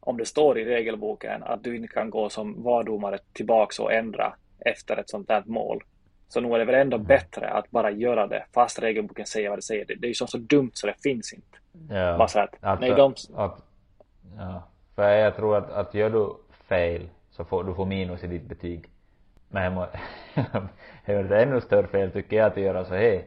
[0.00, 4.34] Om det står i regelboken att du inte kan gå som VAR-domare tillbaks och ändra
[4.58, 5.82] efter ett sånt där mål.
[6.28, 9.58] Så nog är det väl ändå bättre att bara göra det fast regelboken säger vad
[9.58, 9.84] det säger.
[9.84, 11.58] Det, det är ju så, så dumt så det finns inte.
[11.88, 12.18] Ja.
[12.18, 13.62] Bara så att, Alltså, nej, de, att,
[14.36, 14.62] ja.
[14.94, 16.34] För jag tror att, att gör du
[16.68, 18.90] fel så får du får minus i ditt betyg.
[19.48, 19.86] Men jag må,
[21.04, 23.24] det är ett ännu större fel tycker jag att göra så här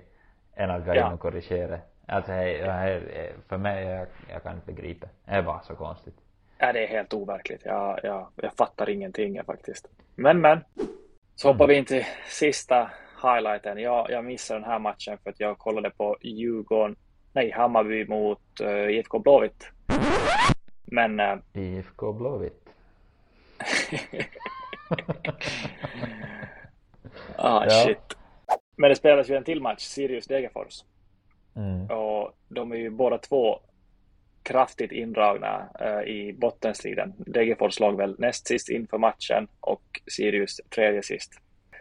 [0.55, 1.79] än att gå in och korrigera.
[2.05, 5.07] Alltså hej, det här, för mig, jag, jag kan inte begripa.
[5.25, 6.15] Det är bara så konstigt.
[6.63, 7.62] Ja, det är helt overkligt.
[7.65, 9.88] Jag, jag, jag fattar ingenting jag faktiskt.
[10.15, 10.60] Men, men.
[11.36, 12.91] Så hoppar vi in till sista
[13.23, 13.78] highlighten.
[13.78, 16.95] Jag, jag missade den här matchen för att jag kollade på Djurgården,
[17.34, 19.71] nej, Hammarby mot uh, IFK Blåvitt.
[20.86, 22.69] Men eh, IFK Blåvitt.
[27.36, 27.69] ah, Ja.
[27.69, 28.17] shit.
[28.76, 30.84] Men det spelas ju en till match, Sirius Degerfors.
[31.56, 31.97] Mm.
[31.97, 33.60] Och de är ju båda två
[34.43, 37.13] kraftigt indragna uh, i bottenstriden.
[37.17, 41.34] Degerfors låg väl näst sist inför matchen och Sirius tredje sist.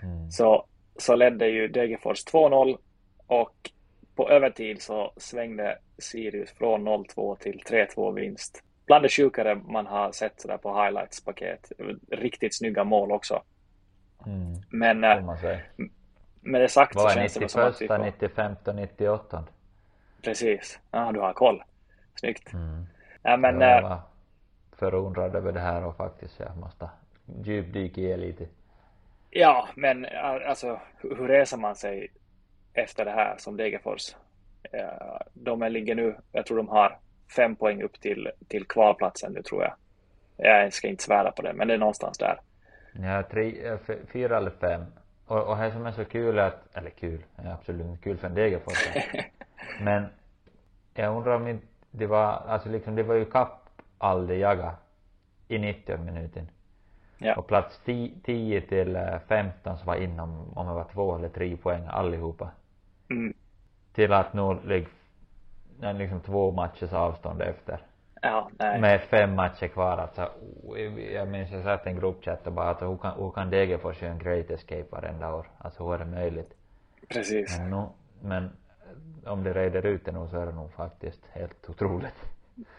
[0.03, 0.31] Mm.
[0.31, 2.79] Så, så ledde ju Degerfors 2-0
[3.27, 3.71] och
[4.15, 8.63] på övertid så svängde Sirius från 0-2 till 3-2 vinst.
[8.87, 11.73] Bland det sjukare man har sett sådär på highlights-paket.
[12.11, 13.43] Riktigt snygga mål också.
[14.27, 14.63] Mm.
[14.71, 15.35] Men äh,
[16.41, 17.99] med det sagt så känns det som att vi får...
[17.99, 19.45] 95 och 98?
[20.23, 20.79] Precis.
[20.91, 21.63] Ja, du har koll.
[22.15, 22.53] Snyggt.
[22.53, 22.87] Mm.
[23.23, 24.01] Ja, men, jag äh, var
[24.73, 26.91] förundrad över det här och faktiskt jag måste
[27.45, 28.47] djupdyka i lite.
[29.31, 30.07] Ja, men
[30.47, 32.09] alltså hur reser man sig
[32.73, 34.17] efter det här som Degerfors?
[35.33, 36.99] De ligger nu, jag tror de har
[37.37, 39.75] fem poäng upp till, till kvalplatsen nu tror jag.
[40.37, 42.41] Jag ska inte svära på det, men det är någonstans där.
[42.93, 43.79] Ja, tre,
[44.13, 44.85] fyra eller fem.
[45.27, 48.19] Och, och det som är så kul är att, eller kul, är absolut inte kul
[48.19, 48.89] för en Degerfors.
[49.81, 50.07] men
[50.95, 54.75] jag undrar om inte det var, alltså liksom det var ju kapp all det jaga
[55.49, 56.49] i 90 minuten.
[57.19, 57.37] Ja.
[57.37, 57.81] Och plats
[58.25, 62.51] 10 till 15 så var inom, om det var två eller tre poäng allihopa.
[63.11, 63.35] Mm.
[63.95, 64.89] Till att nu ligger
[65.93, 67.81] liksom två matchers avstånd efter.
[68.23, 68.81] Ja, nej.
[68.81, 70.31] Med fem matcher kvar alltså.
[71.13, 74.03] Jag minns jag satt i en gruppchatt och bara att hur kan, hur kan Degerfors
[74.03, 75.47] göra en great escape varenda år?
[75.59, 76.55] Alltså hur är det möjligt?
[77.09, 77.59] Precis.
[77.59, 77.87] Men, nu,
[78.21, 78.51] men
[79.27, 82.25] om det reder ut det nu så är det nog faktiskt helt otroligt.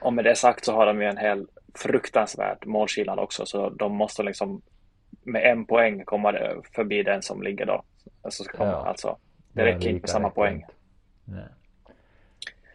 [0.01, 3.95] Och med det sagt så har de ju en hel fruktansvärd målskillnad också så de
[3.95, 4.61] måste liksom
[5.23, 6.33] med en poäng komma
[6.75, 7.83] förbi den som ligger då.
[8.21, 8.87] Alltså, komma, ja.
[8.87, 9.17] alltså
[9.53, 10.65] det räcker inte med samma poäng.
[11.25, 11.47] Nej.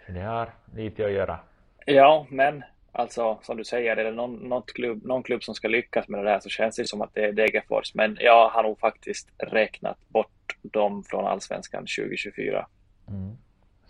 [0.09, 1.39] Det har lite att göra.
[1.87, 6.09] Ja, men alltså som du säger, är det någon, klubb, någon klubb som ska lyckas
[6.09, 7.95] med det där så känns det som att det är Degerfors.
[7.95, 12.67] Men jag har nog faktiskt räknat bort dem från Allsvenskan 2024.
[13.09, 13.37] Mm.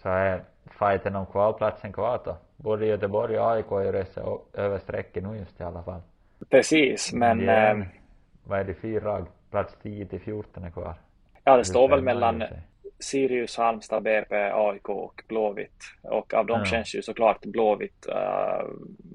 [0.02, 0.42] Så är
[0.78, 2.36] fighten om kvalplatsen kvar då?
[2.56, 4.18] Både Göteborg och AIK har ju rest
[4.52, 6.00] över strecket nu just i alla fall.
[6.50, 7.38] Precis, men...
[7.38, 7.84] Det är, äh,
[8.44, 10.94] vad är det, fyra plats 10 till 14 är kvar.
[11.44, 12.44] Ja, det står väl mellan
[12.98, 15.82] Sirius, Halmstad, BP, AIK och Blåvitt.
[16.02, 16.64] Och av dem ja.
[16.64, 18.68] känns ju såklart Blåvitt uh,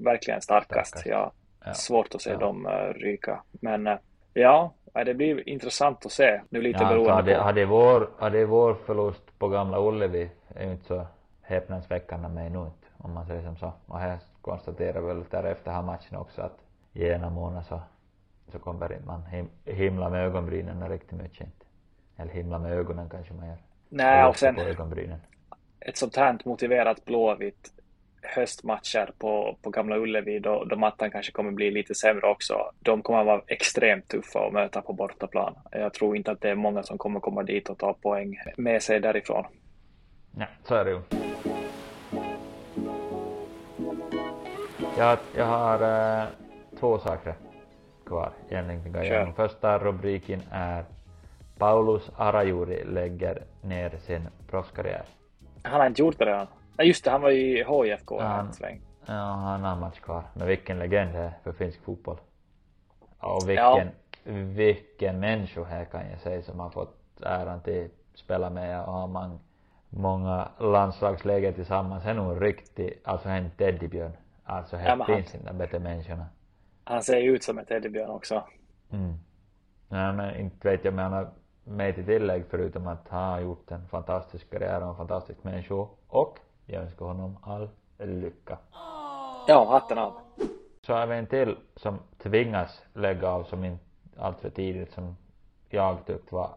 [0.04, 0.88] verkligen starkast.
[0.88, 1.06] starkast.
[1.06, 1.32] Ja,
[1.64, 1.74] ja.
[1.74, 2.38] Svårt att se ja.
[2.38, 3.42] dem uh, ryka.
[3.50, 3.94] Men uh,
[4.32, 6.40] ja, det blir intressant att se.
[6.48, 7.42] Nu lite ja, beroende hade, på...
[7.42, 11.06] Hade vår, hade vår förlust på Gamla Ullevi är ju inte så
[11.42, 13.72] häpnadsväckande mig nu inte, om man säger som så.
[13.86, 16.58] Och här konstaterar väl därefter här matchen också att
[16.92, 17.80] i ena månaden så,
[18.52, 21.66] så kommer man him, himla med ögonbrynen riktigt mycket inte.
[22.16, 23.58] Eller himla med ögonen kanske man gör.
[23.88, 24.56] Nej, och sen
[25.80, 27.72] ett sånt här motiverat Blåvitt
[28.24, 32.70] höstmatcher på, på Gamla Ullevi då, då mattan kanske kommer bli lite sämre också.
[32.80, 35.54] De kommer vara extremt tuffa att möta på bortaplan.
[35.70, 38.82] Jag tror inte att det är många som kommer komma dit och ta poäng med
[38.82, 39.44] sig därifrån.
[40.30, 41.00] Nej, så är det ju.
[44.98, 45.82] Jag, jag har
[46.22, 46.26] äh,
[46.80, 47.34] två saker
[48.06, 49.34] kvar egentligen.
[49.34, 50.84] Första rubriken är
[51.58, 55.04] Paulus Arajuri lägger ner sin proffskarriär.
[55.62, 56.46] Han har inte gjort det redan?
[56.76, 58.80] Nej just det, han var i HIFK han, sväng.
[59.06, 60.22] Ja, han har en match kvar.
[60.34, 62.18] Men vilken legend det är för finsk fotboll.
[63.18, 63.84] Och vilken, ja.
[64.54, 68.92] vilken människa här kan jag säga som har fått äran till att spela med och
[68.92, 69.38] ha många,
[69.88, 72.04] många landslagsläger tillsammans.
[72.04, 74.12] Han är nog en riktig, alltså en teddybjörn.
[74.44, 76.26] Alltså här ja, finns inte bättre människorna.
[76.84, 78.44] Han ser ju ut som en teddybjörn också.
[78.90, 79.14] Mm.
[79.88, 81.30] Nej men inte vet jag men han har
[81.64, 85.86] med till tillägg förutom att han har gjort en fantastisk karriär och en fantastisk människa
[86.08, 88.58] och jag önskar honom all lycka.
[89.48, 90.12] Ja, hatten av.
[90.82, 93.84] Så har vi en till som tvingas lägga av som inte
[94.18, 95.16] allt för tidigt som
[95.68, 96.50] jag tyckte var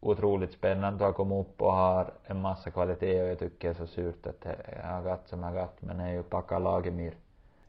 [0.00, 3.74] otroligt spännande att ha kommit upp och har en massa kvalitet och jag tycker det
[3.80, 4.46] är så surt att
[4.82, 7.14] jag har gått som jag har gått men det är ju Pekka Lagemyr.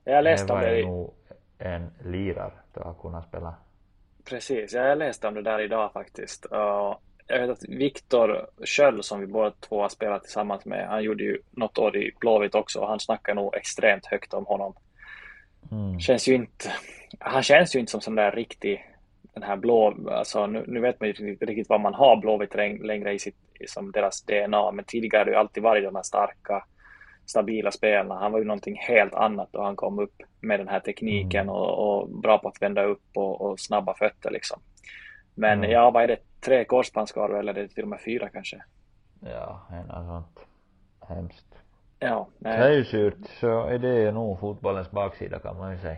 [0.04, 0.76] Jag läste om det.
[0.76, 1.14] Det var nog
[1.58, 3.54] en lirar att ha kunnat spela
[4.30, 6.46] Precis, jag läste om det där idag faktiskt.
[6.46, 11.04] Och jag vet att Viktor Sköld som vi båda två har spelat tillsammans med, han
[11.04, 14.74] gjorde ju något år i Blåvitt också och han snackar nog extremt högt om honom.
[15.72, 16.00] Mm.
[16.00, 16.72] Känns ju inte,
[17.20, 18.86] han känns ju inte som sån där riktig,
[19.34, 22.56] den här blå, alltså nu, nu vet man ju inte riktigt vad man har Blåvitt
[22.56, 23.36] längre i sitt,
[23.68, 26.64] som deras DNA, men tidigare har det ju alltid varit de här starka,
[27.26, 28.20] stabila spelarna.
[28.20, 31.56] Han var ju någonting helt annat då han kom upp med den här tekniken mm.
[31.56, 34.60] och, och, bra på att vända upp och, och snabba fötter liksom.
[35.36, 35.72] Men mm.
[35.72, 36.18] ja, vad är det?
[36.40, 38.64] Tre korsbandsskador eller till och med fyra kanske?
[39.20, 40.48] Ja, något sånt.
[41.08, 41.56] Hemskt.
[42.00, 42.28] Ja.
[42.38, 42.60] Nej.
[42.60, 45.98] Det är ju surt, så är det nog fotbollens baksida kan man ju säga.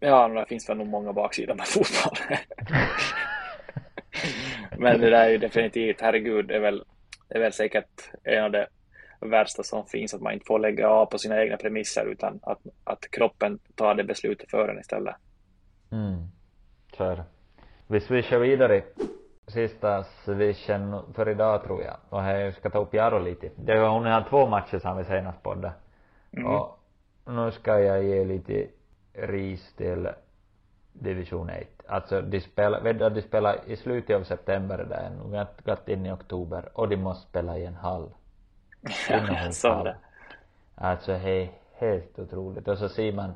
[0.00, 2.38] Ja, det finns väl nog många baksidor med fotboll.
[4.78, 6.84] Men det där är ju definitivt, herregud, det är väl,
[7.28, 8.66] det är väl säkert en av de
[9.20, 12.60] värsta som finns, att man inte får lägga av på sina egna premisser utan att,
[12.84, 15.14] att kroppen tar det beslutet för en istället.
[15.92, 16.28] Mm,
[16.96, 17.24] så är det.
[17.86, 18.82] Vi swishar vidare.
[19.56, 21.96] Sista swishen för idag tror jag.
[22.08, 23.50] Och här ska ta upp Jaro lite.
[23.56, 25.72] Det var hon har två matcher som vi senast poddade.
[26.32, 26.46] Mm.
[26.46, 26.78] Och
[27.24, 28.66] nu ska jag ge lite
[29.12, 30.08] ris till
[30.92, 31.68] division 1.
[31.86, 35.88] Alltså de spelar, vet du, de spelar i slutet av september där, nu har gått
[35.88, 38.10] in i oktober och de måste spela i en hall.
[39.10, 39.94] Inomhushall.
[40.74, 42.68] alltså he, helt otroligt.
[42.68, 43.34] Och så ser man,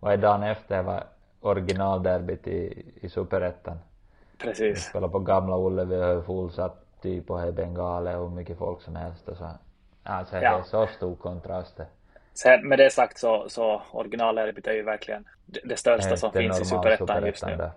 [0.00, 1.04] vad är dagen efter var
[1.40, 3.78] originalderbyt i, i superettan.
[4.40, 4.84] Precis.
[4.84, 8.96] Spelar på gamla Ullevi och är fullsatt typ och har bengaler och mycket folk som
[8.96, 9.50] helst och så.
[10.02, 11.80] Alltså det är så stor kontrast
[12.34, 16.60] Sen med det sagt så, så originalderbyt är ju verkligen det, det största som finns
[16.60, 17.56] i superettan just nu.
[17.56, 17.70] Där.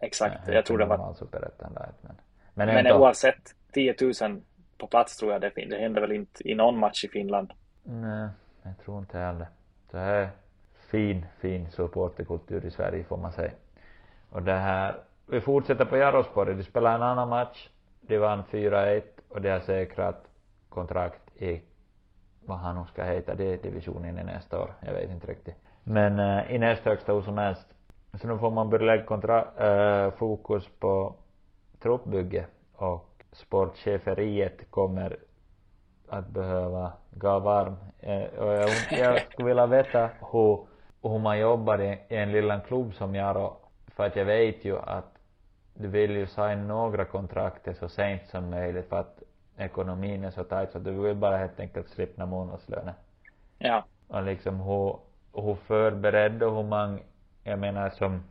[0.00, 1.14] Exakt, ja, jag tror det var...
[1.14, 2.16] Superettan där, men,
[2.54, 4.42] men, men oavsett 10 000
[4.78, 7.52] på plats tror jag det, det händer väl inte i någon match i Finland.
[7.82, 8.28] Nej,
[8.62, 9.46] jag tror inte heller.
[9.90, 10.28] Det här är
[10.90, 13.50] fin, fin supporterkultur i Sverige får man säga.
[14.30, 14.96] Och det här,
[15.30, 17.68] vi fortsätter på Jarospori, de spelar en annan match,
[18.00, 20.24] de vann 4-1 och de har säkrat
[20.68, 21.62] kontrakt i
[22.40, 25.54] vad han nu ska heta, det är divisionen i nästa år, jag vet inte riktigt.
[25.84, 27.66] Men äh, i näst högsta hur som helst.
[28.20, 31.14] Så nu får man börja lägga kontra, äh, fokus på
[31.82, 35.16] truppbygge och sportcheferiet kommer
[36.08, 37.76] att behöva gå varm.
[38.00, 40.66] Äh, och jag, jag skulle vilja veta hur,
[41.02, 43.56] hur man jobbar i, i en liten klubb som Jaro,
[43.96, 45.17] för att jag vet ju att
[45.80, 49.22] du vill ju signa några kontrakt så sent som möjligt för att
[49.56, 52.94] ekonomin är så tajt så du vill bara helt enkelt slippa månadslönen.
[53.58, 53.84] Ja.
[54.08, 54.96] Och liksom hur,
[55.32, 57.00] hur förberedd och hur man,
[57.44, 58.22] jag menar som,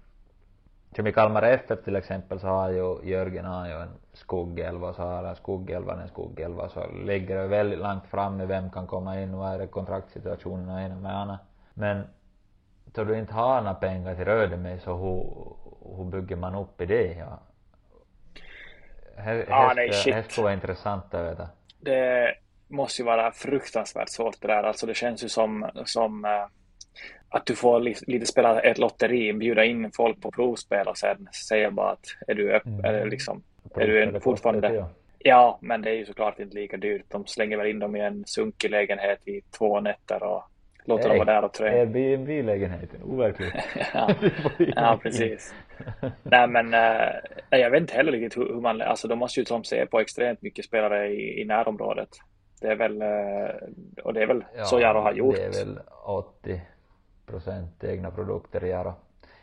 [0.95, 4.95] som i Kalmar FF till exempel så har ju Jörgen har ju en skuggelva och
[4.95, 9.21] så har skuggelvan en skuggelva så ligger det väldigt långt fram i vem kan komma
[9.21, 11.39] in, vad är det kontraktsituationen och ena med andra.
[11.73, 12.03] Men
[12.85, 15.55] då du inte har några pengar till Rödeme så hur,
[15.95, 17.13] hur bygger man upp i det?
[17.13, 17.39] Ja,
[19.17, 20.13] Häst, ah, nej, shit.
[20.13, 21.49] häst vara intressant att veta.
[21.79, 22.35] Det
[22.67, 24.63] måste ju vara fruktansvärt svårt det där.
[24.63, 26.31] Alltså det känns ju som, som uh,
[27.29, 31.27] att du får li lite spela ett lotteri, bjuda in folk på provspel och sen
[31.47, 32.85] säga bara att är du öppen, mm.
[32.85, 33.43] är liksom,
[33.75, 34.73] är du en, fortfarande...
[34.73, 34.89] Ja.
[35.19, 37.05] ja, men det är ju såklart inte lika dyrt.
[37.07, 40.43] De slänger väl in dem i en sunkig lägenhet i två nätter och
[40.87, 41.77] låter dem vara där och träna.
[41.77, 43.55] Airbnb-lägenheten, overkligt.
[43.93, 44.09] ja.
[44.57, 45.53] ja, precis.
[46.23, 49.63] Nej men, äh, jag vet inte heller riktigt hur, man, alltså de måste ju som
[49.63, 52.09] se på extremt mycket spelare i, i närområdet.
[52.61, 55.35] Det är väl, äh, och det är väl ja, så Jaro har gjort.
[55.35, 56.61] det är väl 80
[57.25, 58.93] procent egna produkter i Jaro.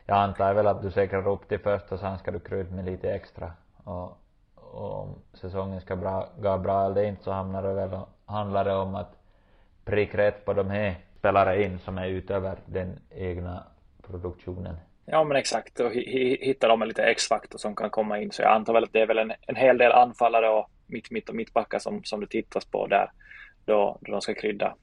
[0.07, 2.85] Jag antar väl att du säkrar upp till först och sen ska du krydda med
[2.85, 3.53] lite extra.
[3.85, 4.19] Och,
[4.55, 8.75] och om säsongen ska bra, gå bra eller inte så hamnar det väl, handlar det
[8.75, 9.13] om att
[9.85, 13.65] pricka rätt på de här spelare in som är utöver den egna
[14.03, 14.77] produktionen.
[15.05, 18.53] Ja men exakt och hitta dem med lite X-faktor som kan komma in så jag
[18.53, 21.35] antar väl att det är väl en, en hel del anfallare och mitt, mitt och
[21.35, 23.11] mittbackar som, som det tittas på där
[23.65, 24.75] då, då de ska krydda.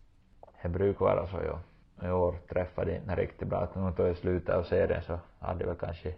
[0.62, 1.60] Det brukar vara så ja.
[2.08, 3.60] I år träffade de riktigt bra.
[3.60, 6.14] Att nu då i slutet av serien så hade väl kanske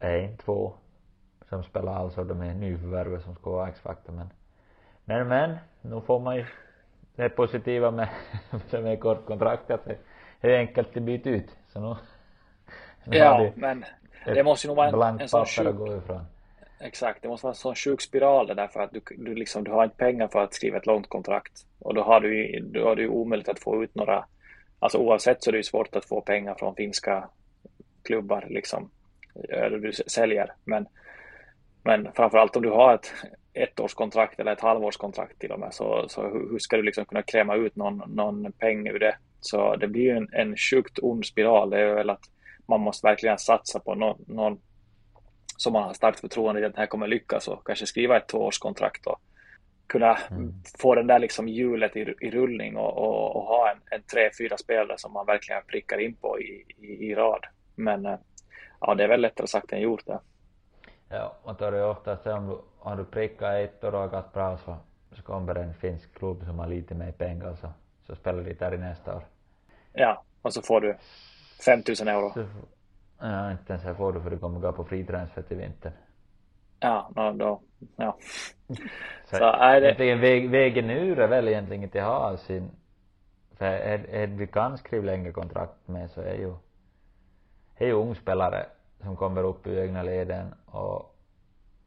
[0.00, 0.74] en, två
[1.48, 4.28] som spelar alltså de är nyförvärvet som ska vara X-faktor men
[5.04, 6.46] men men nu får man ju
[7.16, 8.08] det positiva med,
[8.70, 9.84] med kortkontrakt att
[10.40, 11.56] det är enkelt att byta ut.
[11.68, 11.96] Så nu,
[13.04, 13.84] nu ja, men
[14.24, 15.76] det måste ju nog vara en, en sån sjuk...
[16.80, 19.64] Exakt, det måste vara en sån sjuk spiral det där för att du, du liksom,
[19.64, 21.52] du har inte pengar för att skriva ett långt kontrakt.
[21.78, 24.24] Och då har du då har du omöjligt att få ut några,
[24.78, 27.28] alltså oavsett så är det ju svårt att få pengar från finska
[28.02, 28.90] klubbar liksom,
[29.48, 30.52] eller du säljer.
[30.64, 30.86] Men,
[31.82, 33.12] men framförallt om du har ett,
[33.54, 37.56] ettårskontrakt eller ett halvårskontrakt till och med så, så hur ska du liksom kunna kräma
[37.56, 39.16] ut någon, någon peng ur det?
[39.40, 41.70] Så det blir ju en, en sjukt ond spiral.
[41.70, 42.24] Det är väl att
[42.66, 44.60] man måste verkligen satsa på någon, någon
[45.56, 48.28] som man har starkt förtroende i att den här kommer lyckas och kanske skriva ett
[48.28, 49.20] tvåårskontrakt och
[49.86, 50.52] kunna mm.
[50.78, 54.30] få den där liksom hjulet i, i rullning och, och, och ha en, en tre,
[54.38, 57.46] fyra spelare som man verkligen prickar in på i, i, i rad.
[57.74, 58.18] Men eh,
[58.80, 60.18] ja, det är väl lättare sagt än gjort det.
[61.12, 64.76] Ja, man tar det oftast om du, om du prickar ett och gått bra så,
[65.12, 67.72] så kommer en finsk klubb som har lite mer pengar så,
[68.06, 69.22] så spelar de där i nästa år.
[69.92, 70.96] Ja, och så får du
[71.64, 72.30] 5000 euro.
[72.34, 72.44] Så,
[73.18, 75.92] ja, inte ens det får du för du kommer gå på fri transfer till vintern.
[76.80, 77.60] Ja, no, då,
[77.96, 78.16] ja.
[79.24, 80.14] så, så är det...
[80.14, 82.70] Väg, vägen ur är väl egentligen inte att ha sin,
[83.56, 86.54] för är, är vi kan skriva längre kontrakt med så är ju,
[87.76, 88.66] är ju ungspelare
[89.02, 91.14] som kommer upp i egna leden och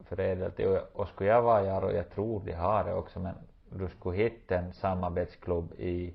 [0.00, 3.34] förädlat det och skulle jag vara Jaro, jag tror de har det också men
[3.70, 6.14] du skulle hitta en samarbetsklubb i,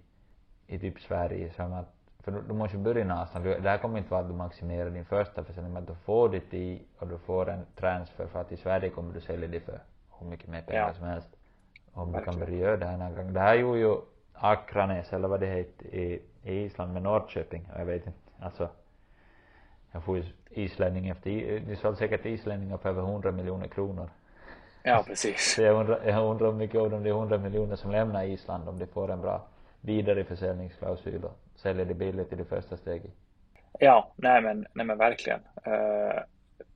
[0.67, 1.85] i typ Sverige som att,
[2.19, 3.43] för du, du måste börja någonstans.
[3.45, 6.29] Det här kommer inte vara att du maximerar din första försäljning, men att du får
[6.29, 9.59] ditt i och du får en transfer för att i Sverige kommer du sälja det
[9.59, 9.79] för
[10.19, 10.93] hur mycket mer pengar Ja.
[10.93, 11.27] som helst.
[11.93, 12.35] Om Verkligen.
[12.35, 13.33] du kan börja göra det här någon gång.
[13.33, 13.95] Det här gjorde ju
[14.33, 17.69] Akranes, eller vad det heter, i, i Island med Norrköping.
[17.73, 18.69] Och jag vet inte, alltså.
[19.91, 24.09] Jag får ju islänning efter, i- de sålde säkert islänningar för över 100 miljoner kronor.
[24.83, 25.53] Ja, precis.
[25.55, 28.79] Så jag undrar, jag undrar hur mycket av de 100 miljoner som lämnar Island om
[28.79, 29.47] de får en bra
[29.81, 33.11] vidareförsäljningsklausul och säljer det billigt i det första steget.
[33.79, 35.39] Ja, nej men, nej men verkligen.
[35.63, 36.21] Eh,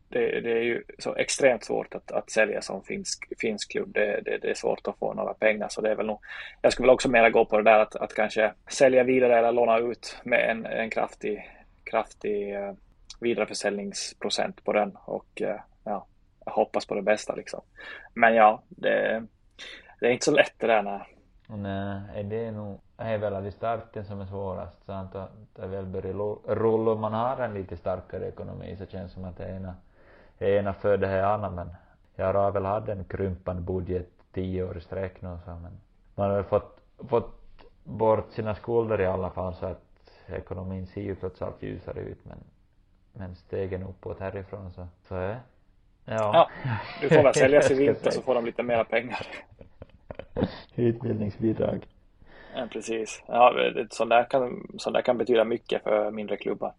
[0.10, 3.94] det, det är ju så extremt svårt att, att sälja som finsk, finsk klubb.
[3.94, 5.68] Det, det, det är svårt att få några pengar.
[5.70, 6.20] Så det är väl nog,
[6.62, 9.52] jag skulle väl också mera gå på det där att, att kanske sälja vidare eller
[9.52, 11.50] låna ut med en, en kraftig,
[11.84, 12.74] kraftig eh,
[13.20, 14.98] vidareförsäljningsprocent på den.
[15.06, 16.06] Och eh, ja,
[16.46, 17.62] jag hoppas på det bästa liksom.
[18.14, 19.24] Men ja, det,
[20.00, 21.08] det är inte så lätt det där när,
[21.48, 24.86] nej, det är nog, det är väl i starten som är svårast.
[24.86, 26.14] Sant att det väl börjar
[26.56, 29.76] rulla och man har en lite starkare ekonomi så känns det som att det ena,
[30.38, 31.70] det ena föder det andra men
[32.16, 35.72] jag har väl haft en krympande budget tio år i sträck nu så men
[36.16, 37.40] man har väl fått, fått
[37.84, 39.82] bort sina skulder i alla fall så att
[40.28, 42.38] ekonomin ser ju trots allt ljusare ut men
[43.18, 45.40] men stegen uppåt härifrån så, så är
[46.06, 46.50] ja.
[46.64, 49.28] ja, du får väl säljas i vinter så får de lite mera pengar.
[50.76, 51.88] Utbildningsbidrag.
[52.56, 53.24] Ja, precis.
[53.28, 53.54] Ja,
[53.90, 56.74] sånt där, kan, sånt där kan betyda mycket för mindre klubbar.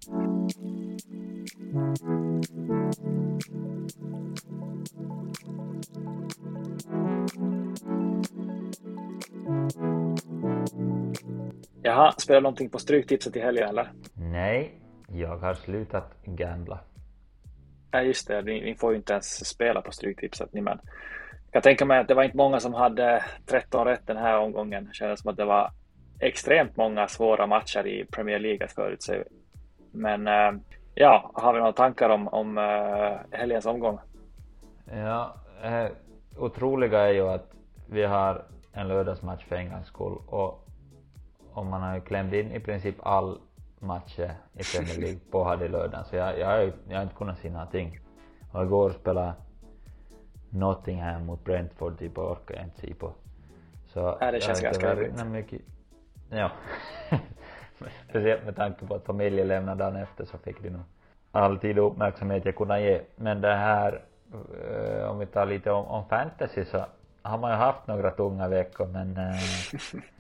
[11.83, 13.93] Jaha, spelar någonting på Stryktipset i helgen eller?
[14.15, 14.75] Nej,
[15.21, 16.79] jag har slutat gambla.
[17.91, 18.43] Ja, just det.
[18.43, 20.79] Ni, ni får ju inte ens spela på Stryktipset ni men.
[21.53, 24.85] Jag tänka mig att det var inte många som hade 13 rätt den här omgången.
[24.85, 25.71] Det kändes som att det var
[26.21, 29.25] extremt många svåra matcher i Premier League att förutse.
[29.93, 30.53] Men eh,
[30.95, 33.99] ja, har vi några tankar om, om eh, helgens omgång?
[34.93, 35.87] Ja, eh,
[36.37, 37.51] otroliga är ju att
[37.91, 40.69] vi har en lördagsmatch för en gångs skull och,
[41.53, 43.39] och man har ju klämt in i princip all
[43.79, 47.51] matcher i Premier League på hade så jag, jag, har jag har inte kunnat se
[47.51, 48.01] någonting.
[48.53, 49.33] Och igår spelade
[50.51, 53.13] Nottingham mot Brentford typ och orkar jag inte se på.
[53.87, 55.27] Så Ja, det känns ganska jobbigt.
[55.27, 55.63] mycket,
[56.31, 56.51] ja.
[58.09, 60.83] Speciellt med tanke på att familjen lämnade dagen efter så fick de nog
[61.33, 63.01] all tid och uppmärksamhet jag kunde ge.
[63.17, 64.05] Men det här,
[64.71, 66.85] eh, om vi tar lite om, om fantasy så
[67.23, 69.35] har man ju haft några tunga veckor men eh,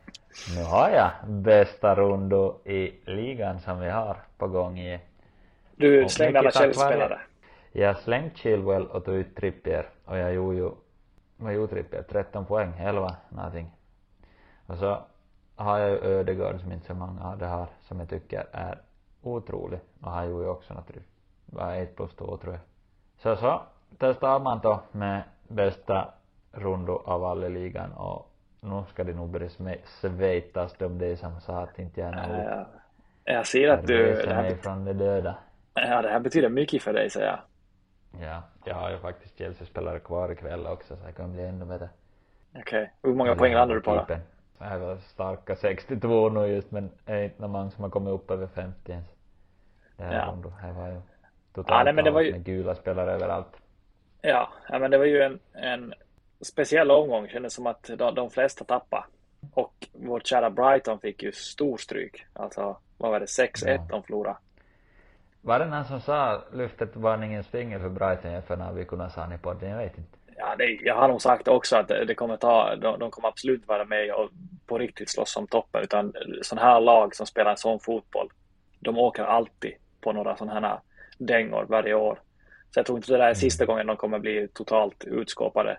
[0.57, 5.01] nu har jag bästa rundo i ligan som vi har på gång i
[5.77, 7.21] Du slängde alla Chelsea-spelare.
[7.73, 10.71] jag slängde Chilwell och tog ut Trippier och jag gjorde ju,
[11.37, 12.03] vad gjorde Trippier?
[12.03, 13.71] 13 poäng, 11 någonting.
[14.67, 14.99] Och så
[15.57, 18.79] har jag ju Ödegaard som inte så många hade har, som jag tycker är
[19.23, 19.81] otrolig.
[20.03, 20.91] Och han gjorde ju också något,
[21.47, 22.63] var 1 plus 2 tror jag.
[23.19, 23.63] Så så,
[23.99, 26.15] testar man då med bästa
[26.53, 28.31] rundo av alla i ligan och
[28.61, 29.49] nu ska det nog börja
[29.85, 32.67] svejtas de det som sa att inte jag nog Ja,
[33.25, 34.15] jag ser att du...
[34.15, 35.39] Det här, mig från de döda.
[35.75, 37.39] ja, det här betyder mycket för dig, säger jag.
[38.23, 41.89] Ja, jag har ju faktiskt Chelsea-spelare kvar ikväll också så det kan bli ännu bättre.
[42.57, 42.93] Okej.
[43.03, 44.07] Hur många poäng landar du på då?
[44.59, 48.13] Jag är väl starka 62 nu just men det är inte många som har kommit
[48.15, 49.07] upp över 50 ens.
[49.97, 50.27] Det här Ja.
[50.33, 51.01] rundo, här var ju
[51.55, 53.57] totalt nej, men det var ju- med gula spelare överallt.
[54.21, 55.95] Ja, ja, men det var ju en, en
[56.41, 57.29] speciell omgång.
[57.29, 59.05] Kändes som att de, de flesta tappade.
[59.55, 62.27] Och vårt kära Brighton fick ju stor stryk.
[62.33, 63.27] Alltså, vad var det?
[63.27, 64.37] 6-1 de förlorade.
[65.41, 69.27] Var det någon som sa lyftet varningens finger för Brighton för när vi kunde sa
[69.27, 69.71] ni podden?
[69.71, 70.19] Jag vet inte.
[70.37, 73.29] Ja, det, jag har nog sagt också att det, det kommer ta, de, de kommer
[73.29, 74.31] absolut vara med och
[74.67, 75.83] på riktigt slåss om toppen.
[75.83, 76.13] Utan
[76.43, 78.29] sådana här lag som spelar en sån fotboll,
[78.81, 80.81] de åker alltid på några sådana här
[81.19, 82.21] dängor varje år.
[82.71, 85.79] Så jag tror inte det där är sista gången de kommer bli totalt utskåpade.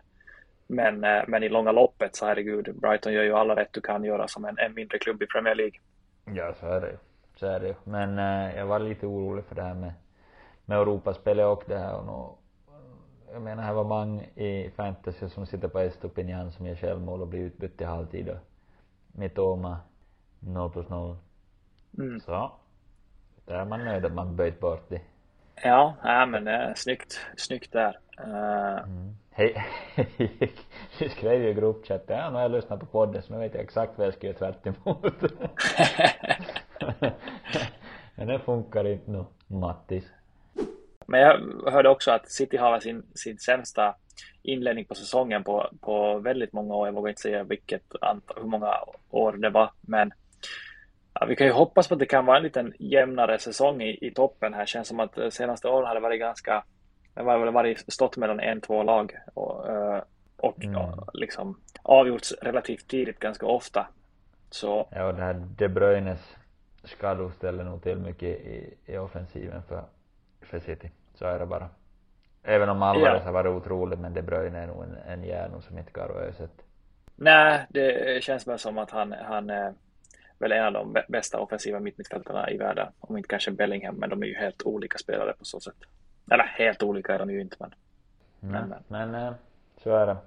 [0.68, 4.04] Men, eh, men i långa loppet så herregud, Brighton gör ju alla rätt du kan
[4.04, 5.80] göra som en, en mindre klubb i Premier League.
[6.26, 6.98] Ja, så är det ju.
[7.36, 7.74] Så är det ju.
[7.84, 9.94] Men eh, jag var lite orolig för det här med,
[10.66, 12.38] med Europaspelet och det här och nu,
[13.34, 17.28] jag menar här var många i fantasy som sitter på Estopinian som gör självmål och
[17.28, 18.38] blir utbytt i halvtid och
[19.08, 19.78] Mitoma
[20.40, 21.18] 0 plus 0.
[21.98, 22.20] Mm.
[22.20, 22.52] Så.
[23.46, 25.02] Där är man nöjd att man böjt bort det.
[25.64, 28.00] Ja, ja men eh, snyggt, snyggt där.
[28.20, 28.84] Eh,
[29.38, 29.54] Hej,
[29.96, 30.08] hej,
[31.00, 33.54] vi skrev ju i gruppchatten, ja nu har jag lyssnat på podden så nu vet
[33.54, 35.06] jag exakt vad jag ska göra tvärt emot.
[38.16, 40.12] Men det funkar inte nu, Mattis.
[41.06, 41.40] Men jag
[41.72, 43.96] hörde också att City har sin, sin sämsta
[44.44, 46.88] inledning på säsongen på, på väldigt många år.
[46.88, 48.74] Jag vågar inte säga vilket antal, hur många
[49.10, 50.12] år det var, men
[51.14, 54.08] ja, vi kan ju hoppas på att det kan vara en liten jämnare säsong i,
[54.08, 54.66] i toppen här.
[54.66, 56.64] Känns som att de senaste åren har det varit ganska,
[57.18, 60.02] det har väl varit stått mellan en, två lag och, eh,
[60.38, 60.74] och Mm.
[60.74, 63.88] ja, liksom avgjorts relativt tidigt ganska ofta.
[64.50, 66.36] Så Ja, och det här De Bruynes
[66.84, 69.84] skador ställer nog till mycket i, i offensiven för,
[70.42, 70.92] för City.
[71.16, 71.70] Så är det bara.
[72.44, 73.26] Även om Alvarez Ja.
[73.26, 76.30] har varit otrolig, men De Bruyne är nog en, en hjärna som inte går att
[76.30, 76.52] öset.
[77.16, 79.74] Nej, det känns väl som att han, han är
[80.40, 82.88] väl en av de bä- bästa offensiva mittmittfältarna i världen.
[83.00, 85.76] Om inte kanske Bellingham, men de är ju helt olika spelare på så sätt.
[86.32, 87.74] Eller helt olika är de ju inte, men
[88.40, 89.34] Nej, Men- men eh,
[89.84, 90.18] så är det.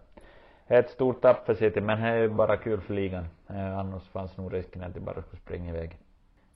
[0.66, 3.26] Ett stort tapp för City, men det är ju bara kul för ligan.
[3.50, 5.96] Eh, Annars fanns nog risken att de bara skulle springa iväg.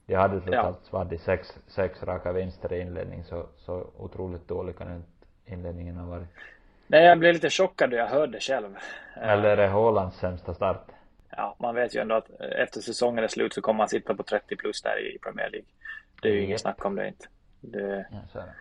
[0.05, 0.97] De hade trots Ja.
[0.97, 5.03] hade de sex, sex raka vinster i inledning, så, så otroligt dålig kan
[5.45, 6.27] inledningen ha varit.
[6.87, 8.75] Nej, jag blev lite chockad då jag hörde själv.
[9.17, 10.85] Eh, Eller är det Haalands sämsta start?
[11.29, 14.15] Ja, man vet ju ändå att eh, efter säsongen är slut så kommer man sitta
[14.15, 15.67] på 30 plus där i Premier League.
[16.21, 16.47] Det är ju Japp.
[16.47, 17.25] inget snack om det inte.
[17.61, 18.53] Det, Ja, så är det.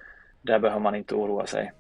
[0.45, 1.73] Där behöver man inte oroa sig.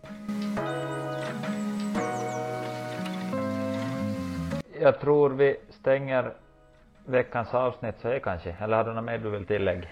[4.80, 6.32] Jag tror vi stänger
[7.06, 8.56] veckans avsnitt så är kanske.
[8.60, 9.88] Eller har du något mer du vill tillägga?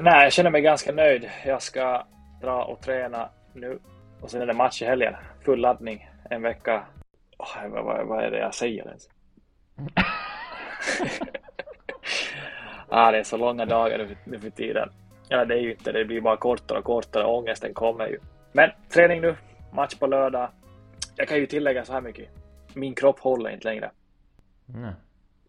[0.00, 1.30] Nej, jag känner mig ganska nöjd.
[1.46, 2.04] Jag ska
[2.40, 3.78] dra och träna nu.
[4.20, 5.14] Och sen är det match i helgen.
[5.44, 6.08] Full laddning.
[6.30, 6.82] En vecka.
[7.38, 9.08] Åh, vad, vad, vad är det jag säger ens?
[12.88, 14.88] ah, det är så långa dagar nu, nu för tiden.
[15.32, 15.92] Ja, det är ju inte.
[15.92, 17.24] Det blir bara kortare och kortare.
[17.24, 18.18] Ångesten kommer ju.
[18.52, 19.36] Men träning nu.
[19.72, 20.48] Match på lördag.
[21.16, 22.28] Jag kan ju tillägga så här mycket.
[22.74, 23.90] Min kropp håller inte längre.
[24.74, 24.92] Mm.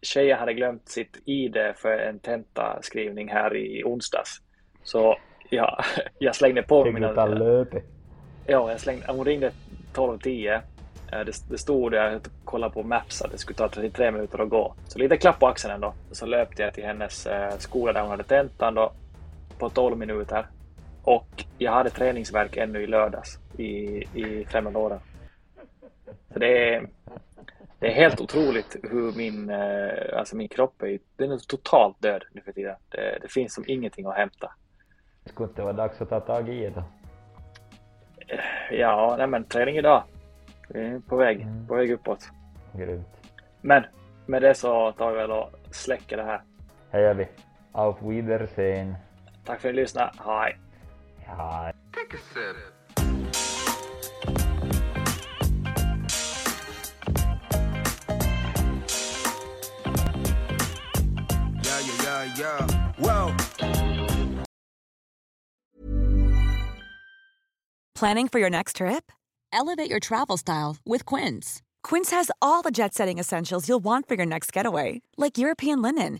[0.02, 4.42] Tjejen hade glömt sitt ID för en tentaskrivning här i onsdags.
[4.84, 5.18] Så
[5.50, 5.84] ja,
[6.20, 7.26] jag slängde på ta mina...
[7.26, 7.84] löpet?
[8.46, 9.52] Ja, jag slängde, hon ringde
[9.94, 10.54] 12.10.
[10.54, 10.62] Eh,
[11.26, 14.76] Det, det stod jag kollade på Maps att det skulle ta 33 minuter att gå.
[14.88, 15.94] Så lite klapp på axeln ändå.
[16.12, 18.94] Så löpte jag till hennes eh, skola där hon hade tentan då
[19.64, 20.47] på 12 minuter.
[21.03, 23.68] Och jag hade träningsverk ännu i lördags i,
[24.14, 24.99] i främmande åren.
[26.34, 26.88] Så det är,
[27.80, 32.24] det är helt otroligt hur min, eh, alltså min kropp är, den är totalt död
[32.32, 32.76] nu för tiden.
[32.89, 34.51] Det, det finns som ingenting att hämta.
[35.26, 36.84] Skulle inte vara dags att ta tag i det då?
[38.72, 40.03] Ja, nej men träning idag.
[40.70, 42.30] Vi är på väg, på väg uppåt.
[42.74, 43.07] Grymt.
[43.61, 43.84] Men
[44.26, 46.41] med det så tar vi väl och släcker det här.
[46.91, 47.28] Här gör vi.
[47.72, 48.95] Auf Wiedersehen.
[49.46, 50.12] Tack för att ni lyssnade.
[50.26, 50.60] Hej!
[51.26, 51.72] Ja.
[51.91, 52.56] Take a sip.
[61.66, 62.68] Yeah, yeah, yeah, yeah.
[63.00, 63.36] Well.
[67.96, 69.12] Planning for your next trip?
[69.54, 71.62] Elevate your travel style with Quince.
[71.84, 75.82] Quince has all the jet setting essentials you'll want for your next getaway, like European
[75.82, 76.20] linen,